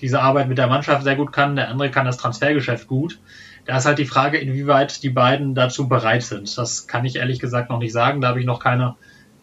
[0.00, 3.18] diese Arbeit mit der Mannschaft sehr gut kann, der andere kann das Transfergeschäft gut.
[3.64, 6.56] Da ist halt die Frage, inwieweit die beiden dazu bereit sind.
[6.56, 8.20] Das kann ich ehrlich gesagt noch nicht sagen.
[8.20, 8.96] Da habe ich noch keine,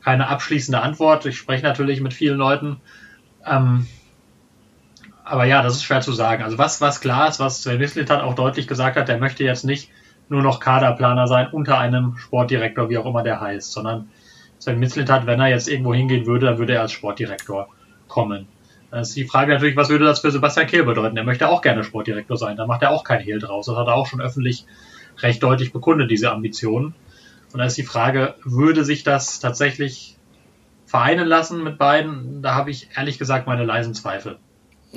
[0.04, 1.26] keine abschließende Antwort.
[1.26, 2.78] Ich spreche natürlich mit vielen Leuten.
[3.46, 3.88] Ähm,
[5.24, 6.44] aber ja, das ist schwer zu sagen.
[6.44, 9.66] Also was, was klar ist, was Sven Mislintat auch deutlich gesagt hat, der möchte jetzt
[9.66, 9.90] nicht
[10.30, 14.10] nur noch Kaderplaner sein unter einem Sportdirektor, wie auch immer der heißt, sondern
[14.60, 17.68] Sven Mislintat, wenn er jetzt irgendwo hingehen würde, dann würde er als Sportdirektor
[18.08, 18.48] kommen.
[18.96, 21.18] Dann ist die Frage natürlich, was würde das für Sebastian Kehl bedeuten?
[21.18, 23.66] Er möchte auch gerne Sportdirektor sein, da macht er auch kein Hehl draus.
[23.66, 24.66] Das hat er auch schon öffentlich
[25.18, 26.96] recht deutlich bekundet, diese Ambitionen.
[27.52, 30.16] Und da ist die Frage, würde sich das tatsächlich
[30.86, 32.42] vereinen lassen mit beiden?
[32.42, 34.38] Da habe ich ehrlich gesagt meine leisen Zweifel.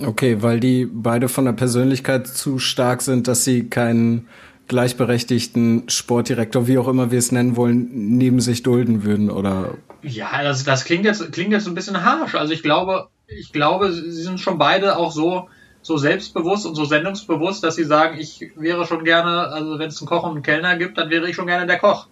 [0.00, 4.28] Okay, weil die beide von der Persönlichkeit zu stark sind, dass sie keinen
[4.68, 9.74] gleichberechtigten Sportdirektor, wie auch immer wir es nennen wollen, neben sich dulden würden, oder?
[10.02, 12.36] Ja, das, das klingt jetzt, klingt jetzt ein bisschen harsch.
[12.36, 15.48] Also ich glaube, ich glaube, sie sind schon beide auch so,
[15.82, 20.00] so selbstbewusst und so sendungsbewusst, dass sie sagen, ich wäre schon gerne, also wenn es
[20.00, 22.08] einen Koch und einen Kellner gibt, dann wäre ich schon gerne der Koch.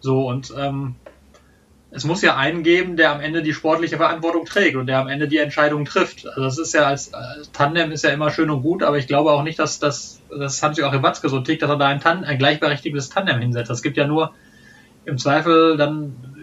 [0.00, 0.96] So, und ähm,
[1.90, 5.08] es muss ja einen geben, der am Ende die sportliche Verantwortung trägt und der am
[5.08, 6.26] Ende die Entscheidung trifft.
[6.26, 9.06] Also das ist ja als, als Tandem ist ja immer schön und gut, aber ich
[9.06, 11.78] glaube auch nicht, dass das, das haben sie auch im Watzke so tickt, dass er
[11.78, 13.70] da ein, Tan ein gleichberechtigtes Tandem hinsetzt.
[13.70, 14.34] Das gibt ja nur
[15.04, 16.35] im Zweifel dann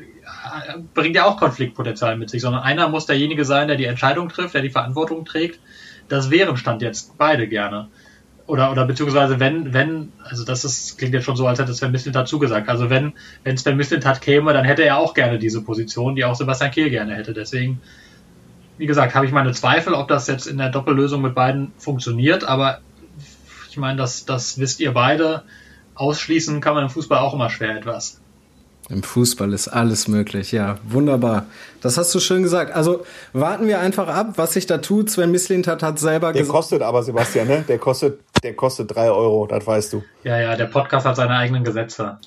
[0.93, 4.53] bringt ja auch Konfliktpotenzial mit sich, sondern einer muss derjenige sein, der die Entscheidung trifft,
[4.53, 5.59] der die Verantwortung trägt.
[6.09, 7.89] Das wären Stand jetzt beide gerne
[8.45, 11.91] oder, oder beziehungsweise wenn, wenn, also das ist, klingt jetzt schon so, als hätte Sven
[11.91, 12.69] Mislintat zugesagt.
[12.69, 13.13] Also wenn,
[13.43, 16.89] wenn Sven Mislintat käme, dann hätte er auch gerne diese Position, die auch Sebastian Kehl
[16.89, 17.33] gerne hätte.
[17.33, 17.81] Deswegen,
[18.77, 22.43] wie gesagt, habe ich meine Zweifel, ob das jetzt in der Doppellösung mit beiden funktioniert,
[22.43, 22.81] aber
[23.69, 25.43] ich meine, das, das wisst ihr beide.
[25.95, 28.21] Ausschließen kann man im Fußball auch immer schwer etwas.
[28.89, 30.77] Im Fußball ist alles möglich, ja.
[30.83, 31.45] Wunderbar.
[31.81, 32.75] Das hast du schön gesagt.
[32.75, 35.09] Also warten wir einfach ab, was sich da tut.
[35.09, 36.47] Sven Mislintat hat selber gesagt.
[36.47, 37.63] Der kostet aber, Sebastian, ne?
[37.67, 40.03] Der kostet, der kostet drei Euro, das weißt du.
[40.23, 42.17] Ja, ja, der Podcast hat seine eigenen Gesetze.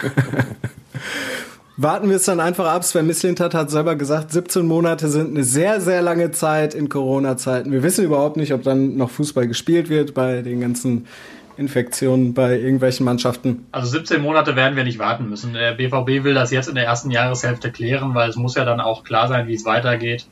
[1.76, 2.84] Warten wir es dann einfach ab.
[2.84, 7.72] Sven Mislintat hat selber gesagt, 17 Monate sind eine sehr, sehr lange Zeit in Corona-Zeiten.
[7.72, 11.08] Wir wissen überhaupt nicht, ob dann noch Fußball gespielt wird bei den ganzen
[11.56, 13.66] Infektionen bei irgendwelchen Mannschaften.
[13.72, 15.54] Also 17 Monate werden wir nicht warten müssen.
[15.54, 18.80] Der BVB will das jetzt in der ersten Jahreshälfte klären, weil es muss ja dann
[18.80, 20.26] auch klar sein, wie es weitergeht.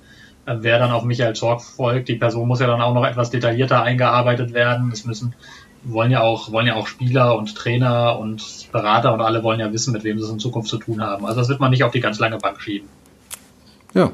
[0.47, 3.31] Äh, wer dann auf Michael Zorg folgt, die Person muss ja dann auch noch etwas
[3.31, 4.91] detaillierter eingearbeitet werden.
[4.93, 5.35] Es müssen
[5.85, 9.73] wollen ja auch wollen ja auch Spieler und Trainer und Berater und alle wollen ja
[9.73, 11.27] wissen, mit wem sie es in Zukunft zu tun haben.
[11.27, 12.89] Also das wird man nicht auf die ganz lange Bank schieben.
[13.95, 14.13] Ja,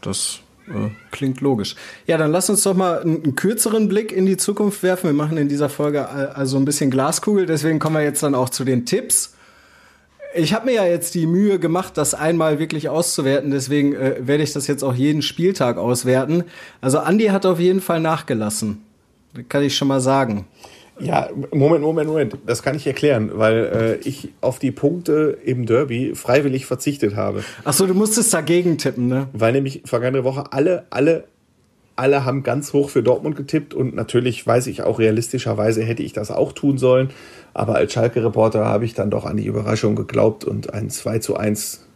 [0.00, 0.49] das äh,
[1.10, 1.76] klingt logisch.
[2.06, 5.08] Ja, dann lass uns doch mal einen, kürzeren Blick in die Zukunft werfen.
[5.08, 8.48] Wir machen in dieser Folge also ein bisschen Glaskugel, deswegen kommen wir jetzt dann auch
[8.48, 9.34] zu den Tipps.
[10.34, 14.44] Ich habe mir ja jetzt die Mühe gemacht, das einmal wirklich auszuwerten, deswegen äh, werde
[14.44, 16.44] ich das jetzt auch jeden Spieltag auswerten.
[16.80, 18.82] Also Andi hat auf jeden Fall nachgelassen.
[19.48, 20.46] Kann ich schon mal sagen.
[21.00, 22.36] Ja, Moment, Moment, Moment.
[22.46, 27.42] Das kann ich erklären, weil äh, ich auf die Punkte im Derby freiwillig verzichtet habe.
[27.64, 29.28] Ach so, du musstest dagegen tippen, ne?
[29.32, 31.24] Weil nämlich vergangene Woche alle, alle,
[31.96, 36.12] alle haben ganz hoch für Dortmund getippt und natürlich weiß ich auch realistischerweise hätte ich
[36.12, 37.10] das auch tun sollen.
[37.54, 41.36] Aber als Schalke-Reporter habe ich dann doch an die Überraschung geglaubt und ein 2 zu
[41.36, 41.86] 1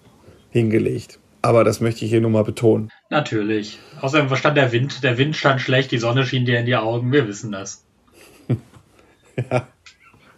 [0.51, 1.19] hingelegt.
[1.43, 2.91] Aber das möchte ich hier nur mal betonen.
[3.11, 3.79] Natürlich.
[4.01, 5.05] Außerdem stand der Wind.
[5.05, 7.13] Der Wind stand schlecht, die Sonne schien dir in die Augen.
[7.13, 7.84] Wir wissen das.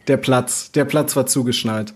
[0.08, 1.92] Der Platz, der Platz war zugeschneit.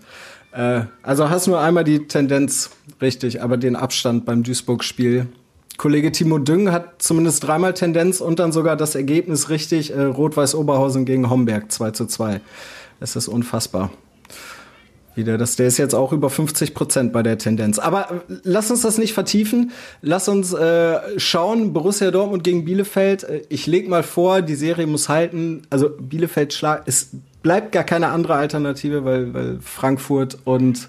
[0.51, 2.71] Äh, also hast nur einmal die Tendenz
[3.01, 5.27] richtig, aber den Abstand beim Duisburg-Spiel.
[5.77, 9.91] Kollege Timo Düng hat zumindest dreimal Tendenz und dann sogar das Ergebnis richtig.
[9.91, 12.41] Äh, Rot-Weiß Oberhausen gegen Homberg 2 zu 2.
[12.99, 13.91] Es ist unfassbar.
[15.13, 17.79] Wieder, das, der ist jetzt auch über 50 Prozent bei der Tendenz.
[17.79, 19.71] Aber äh, lass uns das nicht vertiefen.
[20.01, 23.23] Lass uns äh, schauen, Borussia Dortmund gegen Bielefeld.
[23.23, 25.63] Äh, ich leg mal vor, die Serie muss halten.
[25.69, 26.83] Also Bielefeld schlag.
[26.85, 27.09] Es
[27.43, 30.87] bleibt gar keine andere Alternative, weil, weil Frankfurt und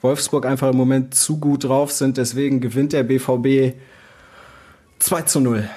[0.00, 2.16] Wolfsburg einfach im Moment zu gut drauf sind.
[2.16, 3.76] Deswegen gewinnt der BVB
[4.98, 5.68] 2 zu 0.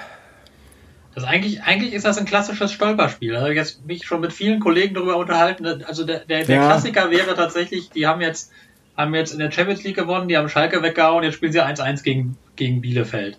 [1.16, 3.34] Das eigentlich, eigentlich ist das ein klassisches Stolperspiel.
[3.34, 5.64] Also jetzt mich schon mit vielen Kollegen darüber unterhalten.
[5.84, 6.66] Also der, der, der ja.
[6.66, 8.52] Klassiker wäre tatsächlich, die haben jetzt,
[8.98, 12.02] haben jetzt in der Champions League gewonnen, die haben Schalke weggehauen, jetzt spielen sie 1-1
[12.02, 13.38] gegen, gegen Bielefeld.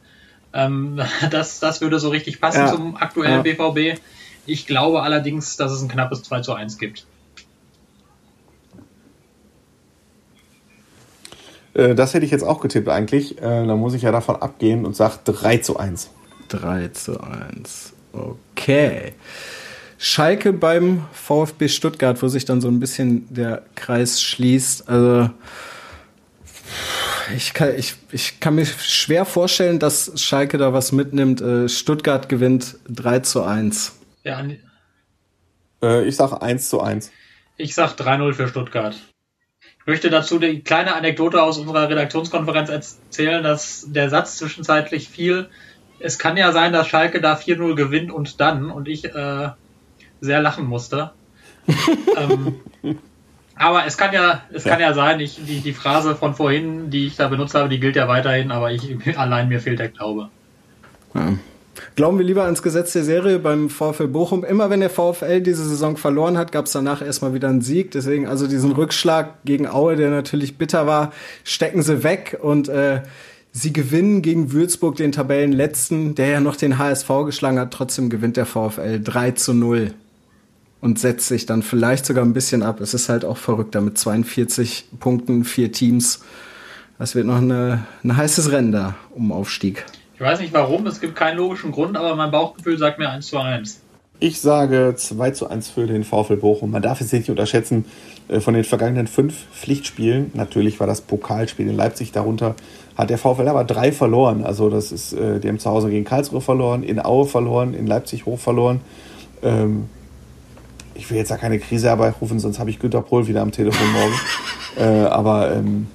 [0.54, 1.00] Ähm,
[1.30, 2.74] das, das würde so richtig passen ja.
[2.74, 3.54] zum aktuellen ja.
[3.54, 4.00] BVB.
[4.48, 7.06] Ich glaube allerdings, dass es ein knappes 2 zu 1 gibt.
[11.76, 13.38] Äh, das hätte ich jetzt auch getippt eigentlich.
[13.38, 16.10] Äh, da muss ich ja davon abgehen und sage 3 zu 1.
[16.48, 17.94] 3 zu 1.
[18.14, 19.14] Okay.
[19.98, 24.90] Schalke beim VfB Stuttgart, wo sich dann so ein bisschen der Kreis schließt.
[24.90, 25.30] Also
[27.36, 31.42] ich kann, ich, ich kann mir schwer vorstellen, dass Schalke da was mitnimmt.
[31.42, 34.00] Äh, Stuttgart gewinnt 3 zu 1.
[34.24, 34.44] Ja,
[35.82, 37.12] äh, ich sage 1 zu 1.
[37.58, 38.96] Ich sage 3-0 für Stuttgart.
[39.80, 45.50] Ich möchte dazu die kleine Anekdote aus unserer Redaktionskonferenz erzählen, dass der Satz zwischenzeitlich fiel,
[46.00, 49.50] es kann ja sein, dass Schalke da 4-0 gewinnt und dann und ich äh,
[50.22, 51.12] sehr lachen musste.
[52.18, 52.56] ähm,
[53.56, 54.72] aber es kann ja, es ja.
[54.72, 57.80] kann ja sein, ich, die, die Phrase von vorhin, die ich da benutzt habe, die
[57.80, 60.30] gilt ja weiterhin, aber ich allein mir fehlt der Glaube.
[61.14, 61.34] Ja.
[61.96, 64.44] Glauben wir lieber ans Gesetz der Serie beim VfL Bochum.
[64.44, 67.92] Immer wenn der VfL diese Saison verloren hat, gab es danach erstmal wieder einen Sieg.
[67.92, 71.12] Deswegen also diesen Rückschlag gegen Aue, der natürlich bitter war,
[71.44, 73.02] stecken sie weg und äh,
[73.60, 77.74] Sie gewinnen gegen Würzburg den Tabellenletzten, der ja noch den HSV geschlagen hat.
[77.74, 79.96] Trotzdem gewinnt der VfL 3 zu 0
[80.80, 82.82] und setzt sich dann vielleicht sogar ein bisschen ab.
[82.82, 86.24] Es ist halt auch verrückt, mit 42 Punkten, vier Teams.
[87.00, 89.86] Das wird noch eine, ein heißes Rennen da um Aufstieg.
[90.14, 93.26] Ich weiß nicht warum, es gibt keinen logischen Grund, aber mein Bauchgefühl sagt mir 1
[93.26, 93.82] zu 1.
[94.20, 96.72] Ich sage 2 zu 1 für den VfL Bochum.
[96.72, 97.86] Man darf es nicht unterschätzen,
[98.28, 102.56] äh, von den vergangenen fünf Pflichtspielen, natürlich war das Pokalspiel in Leipzig darunter,
[102.98, 104.44] hat der VfL aber drei verloren.
[104.44, 107.86] Also das ist, äh, die haben zu Hause gegen Karlsruhe verloren, in Aue verloren, in
[107.86, 108.82] Leipzig hoch verloren.
[109.44, 109.88] Ähm,
[110.96, 113.88] ich will jetzt da keine Krise herbeirufen, sonst habe ich Günter Pohl wieder am Telefon
[113.92, 114.14] morgen.
[114.78, 115.88] äh, aber ähm,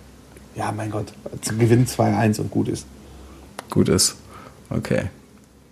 [0.55, 1.07] ja, mein Gott,
[1.59, 2.87] Gewinn 2-1 und gut ist.
[3.69, 4.15] Gut ist.
[4.71, 5.09] Okay.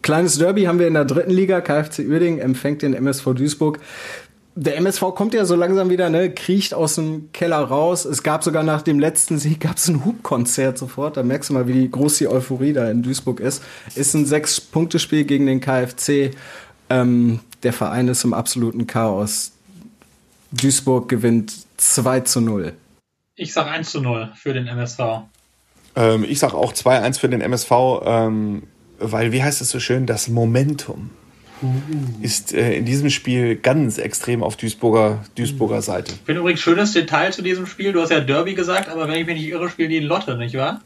[0.02, 1.60] Kleines Derby haben wir in der dritten Liga.
[1.60, 3.80] KfC Uerdingen empfängt den MSV Duisburg.
[4.56, 8.04] Der MSV kommt ja so langsam wieder, ne, kriecht aus dem Keller raus.
[8.04, 11.16] Es gab sogar nach dem letzten Sieg gab es ein Hubkonzert sofort.
[11.16, 13.62] Da merkst du mal, wie die groß die Euphorie da in Duisburg ist.
[13.94, 16.32] Ist ein Sechs-Punkte-Spiel gegen den KfC.
[16.88, 19.52] Ähm, der Verein ist im absoluten Chaos.
[20.50, 22.72] Duisburg gewinnt 2 zu 0.
[23.36, 25.22] Ich sag 1 zu 0 für den MSV.
[25.94, 27.70] Ähm, ich sag auch 2-1 für den MSV.
[28.04, 28.62] Ähm
[29.00, 31.10] weil, wie heißt es so schön, das Momentum
[32.22, 36.12] ist äh, in diesem Spiel ganz extrem auf Duisburger, Duisburger Seite.
[36.12, 37.92] Ich finde übrigens schönes Detail zu diesem Spiel.
[37.92, 40.36] Du hast ja Derby gesagt, aber wenn ich mich nicht irre, spielen die in Lotte,
[40.36, 40.80] nicht wahr?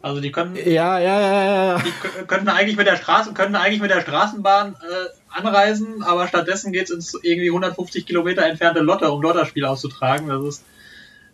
[0.00, 0.56] Also die können.
[0.56, 1.78] Ja, ja, ja, ja.
[1.78, 6.72] Die könnten eigentlich mit der Straße, könnten eigentlich mit der Straßenbahn äh, anreisen, aber stattdessen
[6.72, 10.28] geht es ins irgendwie 150 Kilometer entfernte Lotte, um dort das Spiel auszutragen.
[10.28, 10.64] Das ist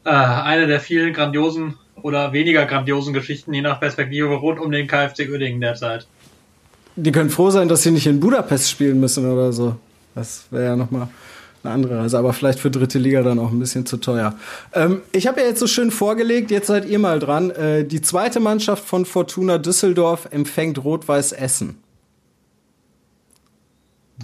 [0.05, 4.87] äh, eine der vielen grandiosen oder weniger grandiosen Geschichten, je nach Perspektive, rund um den
[4.87, 6.07] KFC Uerdingen derzeit.
[6.97, 9.77] Die können froh sein, dass sie nicht in Budapest spielen müssen oder so.
[10.15, 11.09] Das wäre ja nochmal
[11.65, 14.35] eine andere Reise, aber vielleicht für dritte Liga dann auch ein bisschen zu teuer.
[14.75, 17.51] Ähm, ich habe ja jetzt so schön vorgelegt, jetzt seid ihr mal dran.
[17.51, 21.79] Äh, die zweite Mannschaft von Fortuna Düsseldorf empfängt Rot-Weiß Essen.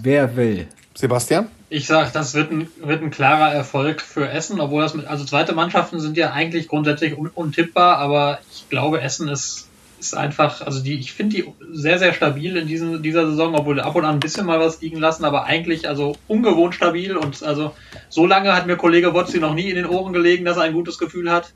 [0.01, 0.67] Wer will?
[0.95, 1.47] Sebastian?
[1.73, 5.23] Ich sag, das wird ein, wird ein klarer Erfolg für Essen, obwohl das mit, also
[5.23, 10.59] zweite Mannschaften sind ja eigentlich grundsätzlich un, untippbar, aber ich glaube, Essen ist, ist einfach,
[10.59, 14.03] also die, ich finde die sehr, sehr stabil in diesen, dieser Saison, obwohl ab und
[14.03, 17.73] an ein bisschen mal was liegen lassen, aber eigentlich also ungewohnt stabil und also
[18.09, 20.73] so lange hat mir Kollege Wotzi noch nie in den Ohren gelegen, dass er ein
[20.73, 21.53] gutes Gefühl hat.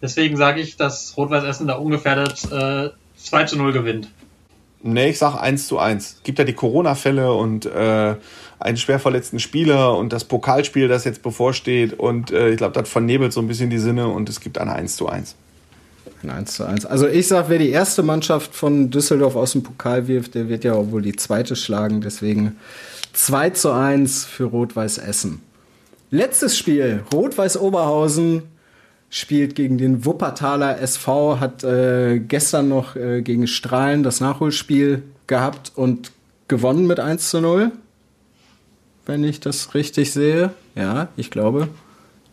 [0.00, 4.10] Deswegen sage ich, dass Rot-Weiß Essen da ungefährdet äh, 2 zu 0 gewinnt.
[4.82, 6.20] Nee, ich sag 1 zu 1.
[6.22, 8.14] Gibt ja die Corona-Fälle und äh,
[8.58, 11.94] einen schwer verletzten Spieler und das Pokalspiel, das jetzt bevorsteht.
[11.94, 14.72] Und äh, ich glaube, das vernebelt so ein bisschen die Sinne und es gibt eine
[14.72, 15.34] 1 zu 1.
[16.22, 16.86] Ein 1 zu 1.
[16.86, 20.64] Also ich sag, wer die erste Mannschaft von Düsseldorf aus dem Pokal wirft, der wird
[20.64, 22.00] ja wohl die zweite schlagen.
[22.00, 22.56] Deswegen
[23.12, 25.42] 2 zu 1 für Rot-Weiß Essen.
[26.10, 28.42] Letztes Spiel, Rot-Weiß Oberhausen
[29.16, 35.72] spielt gegen den Wuppertaler SV, hat äh, gestern noch äh, gegen Strahlen das Nachholspiel gehabt
[35.74, 36.12] und
[36.48, 37.72] gewonnen mit 1 zu 0.
[39.06, 40.50] Wenn ich das richtig sehe.
[40.74, 41.68] Ja, ich glaube.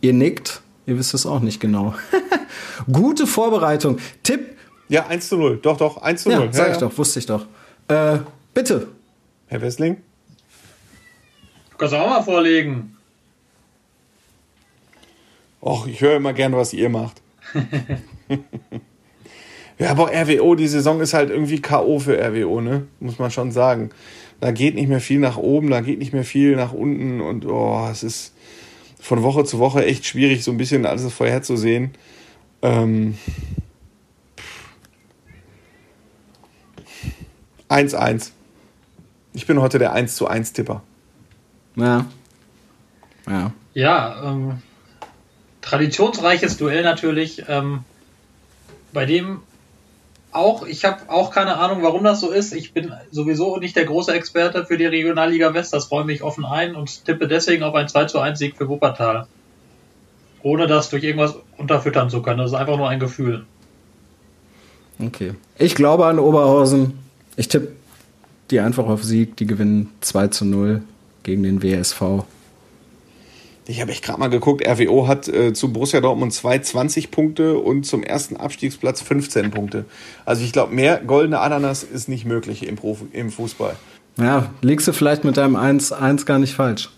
[0.02, 0.60] Ihr nickt.
[0.84, 1.94] Ihr wisst es auch nicht genau.
[2.92, 3.98] Gute Vorbereitung.
[4.22, 4.54] Tipp.
[4.88, 5.60] Ja, 1 zu 0.
[5.62, 6.38] Doch, doch, 1 zu 0.
[6.38, 7.46] Ja, sag ich doch, wusste ich doch.
[7.88, 8.18] Äh,
[8.52, 8.88] bitte.
[9.46, 9.96] Herr Wessling?
[11.70, 12.93] Du kannst auch mal vorlegen.
[15.64, 17.22] Och, ich höre immer gern, was ihr macht.
[19.78, 22.00] ja, aber RWO, die Saison ist halt irgendwie K.O.
[22.00, 22.86] für RWO, ne?
[23.00, 23.88] Muss man schon sagen.
[24.40, 27.46] Da geht nicht mehr viel nach oben, da geht nicht mehr viel nach unten und
[27.46, 28.34] oh, es ist
[29.00, 31.92] von Woche zu Woche echt schwierig, so ein bisschen alles vorherzusehen.
[32.60, 33.16] Ähm,
[37.70, 38.32] 1-1.
[39.32, 40.82] Ich bin heute der 1 zu 1 Tipper.
[41.76, 42.04] Ja.
[43.26, 43.52] Ja.
[43.72, 44.58] Ja, ähm,
[45.64, 47.84] traditionsreiches Duell natürlich, ähm,
[48.92, 49.40] bei dem
[50.30, 52.52] auch, ich habe auch keine Ahnung, warum das so ist.
[52.52, 56.44] Ich bin sowieso nicht der große Experte für die Regionalliga West, das räume ich offen
[56.44, 59.26] ein und tippe deswegen auf ein 2 zu 1 Sieg für Wuppertal.
[60.42, 62.38] Ohne das durch irgendwas unterfüttern zu können.
[62.38, 63.46] Das ist einfach nur ein Gefühl.
[64.98, 65.34] Okay.
[65.56, 66.98] Ich glaube an Oberhausen.
[67.36, 67.68] Ich tippe
[68.50, 69.36] die einfach auf Sieg.
[69.36, 70.82] Die gewinnen 2 zu 0
[71.22, 72.24] gegen den WSV.
[73.66, 77.56] Ich habe echt gerade mal geguckt, RWO hat äh, zu Borussia Dortmund 2 20 Punkte
[77.56, 79.86] und zum ersten Abstiegsplatz 15 Punkte.
[80.26, 83.76] Also ich glaube, mehr goldene Ananas ist nicht möglich im, Profi, im Fußball.
[84.16, 86.90] Ja, liegst du vielleicht mit deinem 1-1 gar nicht falsch.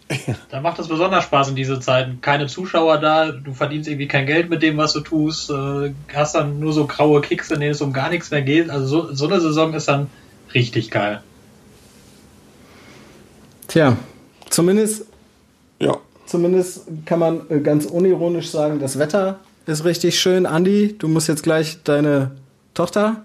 [0.50, 2.20] Da macht es besonders Spaß in diese Zeiten.
[2.20, 6.34] Keine Zuschauer da, du verdienst irgendwie kein Geld mit dem, was du tust, äh, hast
[6.34, 8.70] dann nur so graue Kicks, in denen es um gar nichts mehr geht.
[8.70, 10.08] Also so, so eine Saison ist dann
[10.52, 11.22] richtig geil.
[13.68, 13.96] Tja,
[14.50, 15.05] zumindest.
[16.26, 20.46] Zumindest kann man äh, ganz unironisch sagen, das Wetter ist richtig schön.
[20.46, 22.32] Andi, du musst jetzt gleich deine
[22.74, 23.24] Tochter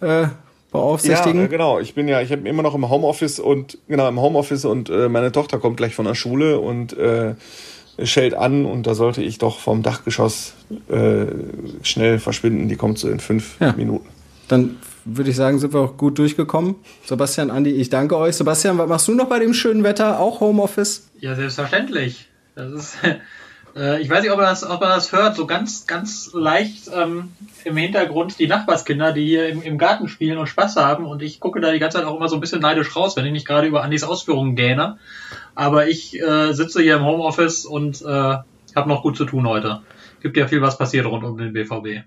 [0.00, 0.26] äh,
[0.72, 1.38] beaufsichtigen.
[1.40, 1.78] Ja, äh, genau.
[1.78, 5.08] Ich bin ja, ich habe immer noch im Homeoffice und genau im Homeoffice und äh,
[5.08, 7.34] meine Tochter kommt gleich von der Schule und äh,
[8.02, 10.54] schellt an und da sollte ich doch vom Dachgeschoss
[10.90, 11.26] äh,
[11.82, 12.68] schnell verschwinden.
[12.68, 13.72] Die kommt so in fünf Ja.
[13.72, 14.08] Minuten.
[14.48, 16.76] Dann würde ich sagen, sind wir auch gut durchgekommen.
[17.04, 18.36] Sebastian, Andi, ich danke euch.
[18.36, 20.18] Sebastian, was machst du noch bei dem schönen Wetter?
[20.18, 21.08] Auch Homeoffice?
[21.20, 22.28] Ja, selbstverständlich.
[22.54, 22.98] Das ist,
[23.76, 26.90] äh, ich weiß nicht, ob man das, ob man das hört, so ganz, ganz leicht
[26.94, 27.32] ähm,
[27.64, 31.06] im Hintergrund die Nachbarskinder, die hier im, im Garten spielen und Spaß haben.
[31.06, 33.26] Und ich gucke da die ganze Zeit auch immer so ein bisschen neidisch raus, wenn
[33.26, 34.98] ich nicht gerade über Andis Ausführungen gähne.
[35.54, 38.04] Aber ich äh, sitze hier im Homeoffice und äh,
[38.76, 39.82] habe noch gut zu tun heute.
[40.20, 42.06] Gibt ja viel, was passiert rund um den BVB.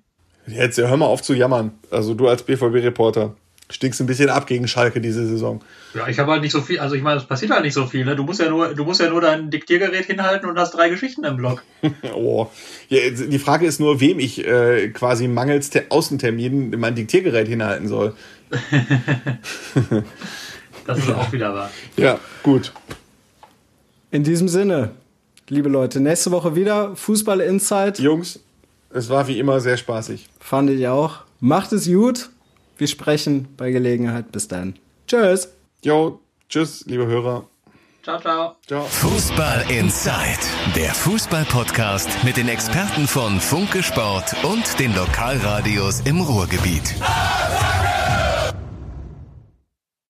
[0.49, 1.71] Jetzt hör mal auf zu jammern.
[1.91, 3.35] Also du als BVB-Reporter
[3.71, 5.61] stinkst ein bisschen ab gegen Schalke diese Saison.
[5.93, 7.85] Ja, ich habe halt nicht so viel, also ich meine, es passiert halt nicht so
[7.85, 8.03] viel.
[8.03, 8.15] Ne?
[8.15, 11.23] Du musst ja nur, du musst ja nur dein Diktiergerät hinhalten und hast drei Geschichten
[11.23, 11.63] im Blog.
[12.15, 12.47] Oh.
[12.89, 17.87] Ja, die Frage ist nur, wem ich äh, quasi mangels Te- Außenterminen mein Diktiergerät hinhalten
[17.87, 18.13] soll.
[20.85, 21.69] Das ist auch wieder wahr.
[21.97, 22.73] Ja, gut.
[24.09, 24.91] In diesem Sinne,
[25.47, 27.99] liebe Leute, nächste Woche wieder Fußball Insight.
[27.99, 28.39] Jungs,
[28.91, 30.27] es war wie immer sehr spaßig.
[30.39, 31.19] Fand ich auch.
[31.39, 32.29] Macht es gut.
[32.77, 34.31] Wir sprechen bei Gelegenheit.
[34.31, 34.75] Bis dann.
[35.07, 35.49] Tschüss.
[35.83, 36.19] Jo,
[36.49, 37.45] tschüss, liebe Hörer.
[38.03, 38.55] Ciao, ciao.
[38.65, 38.83] Ciao.
[38.85, 40.39] Fußball Inside,
[40.75, 46.95] der Fußball-Podcast mit den Experten von Funke Sport und den Lokalradios im Ruhrgebiet.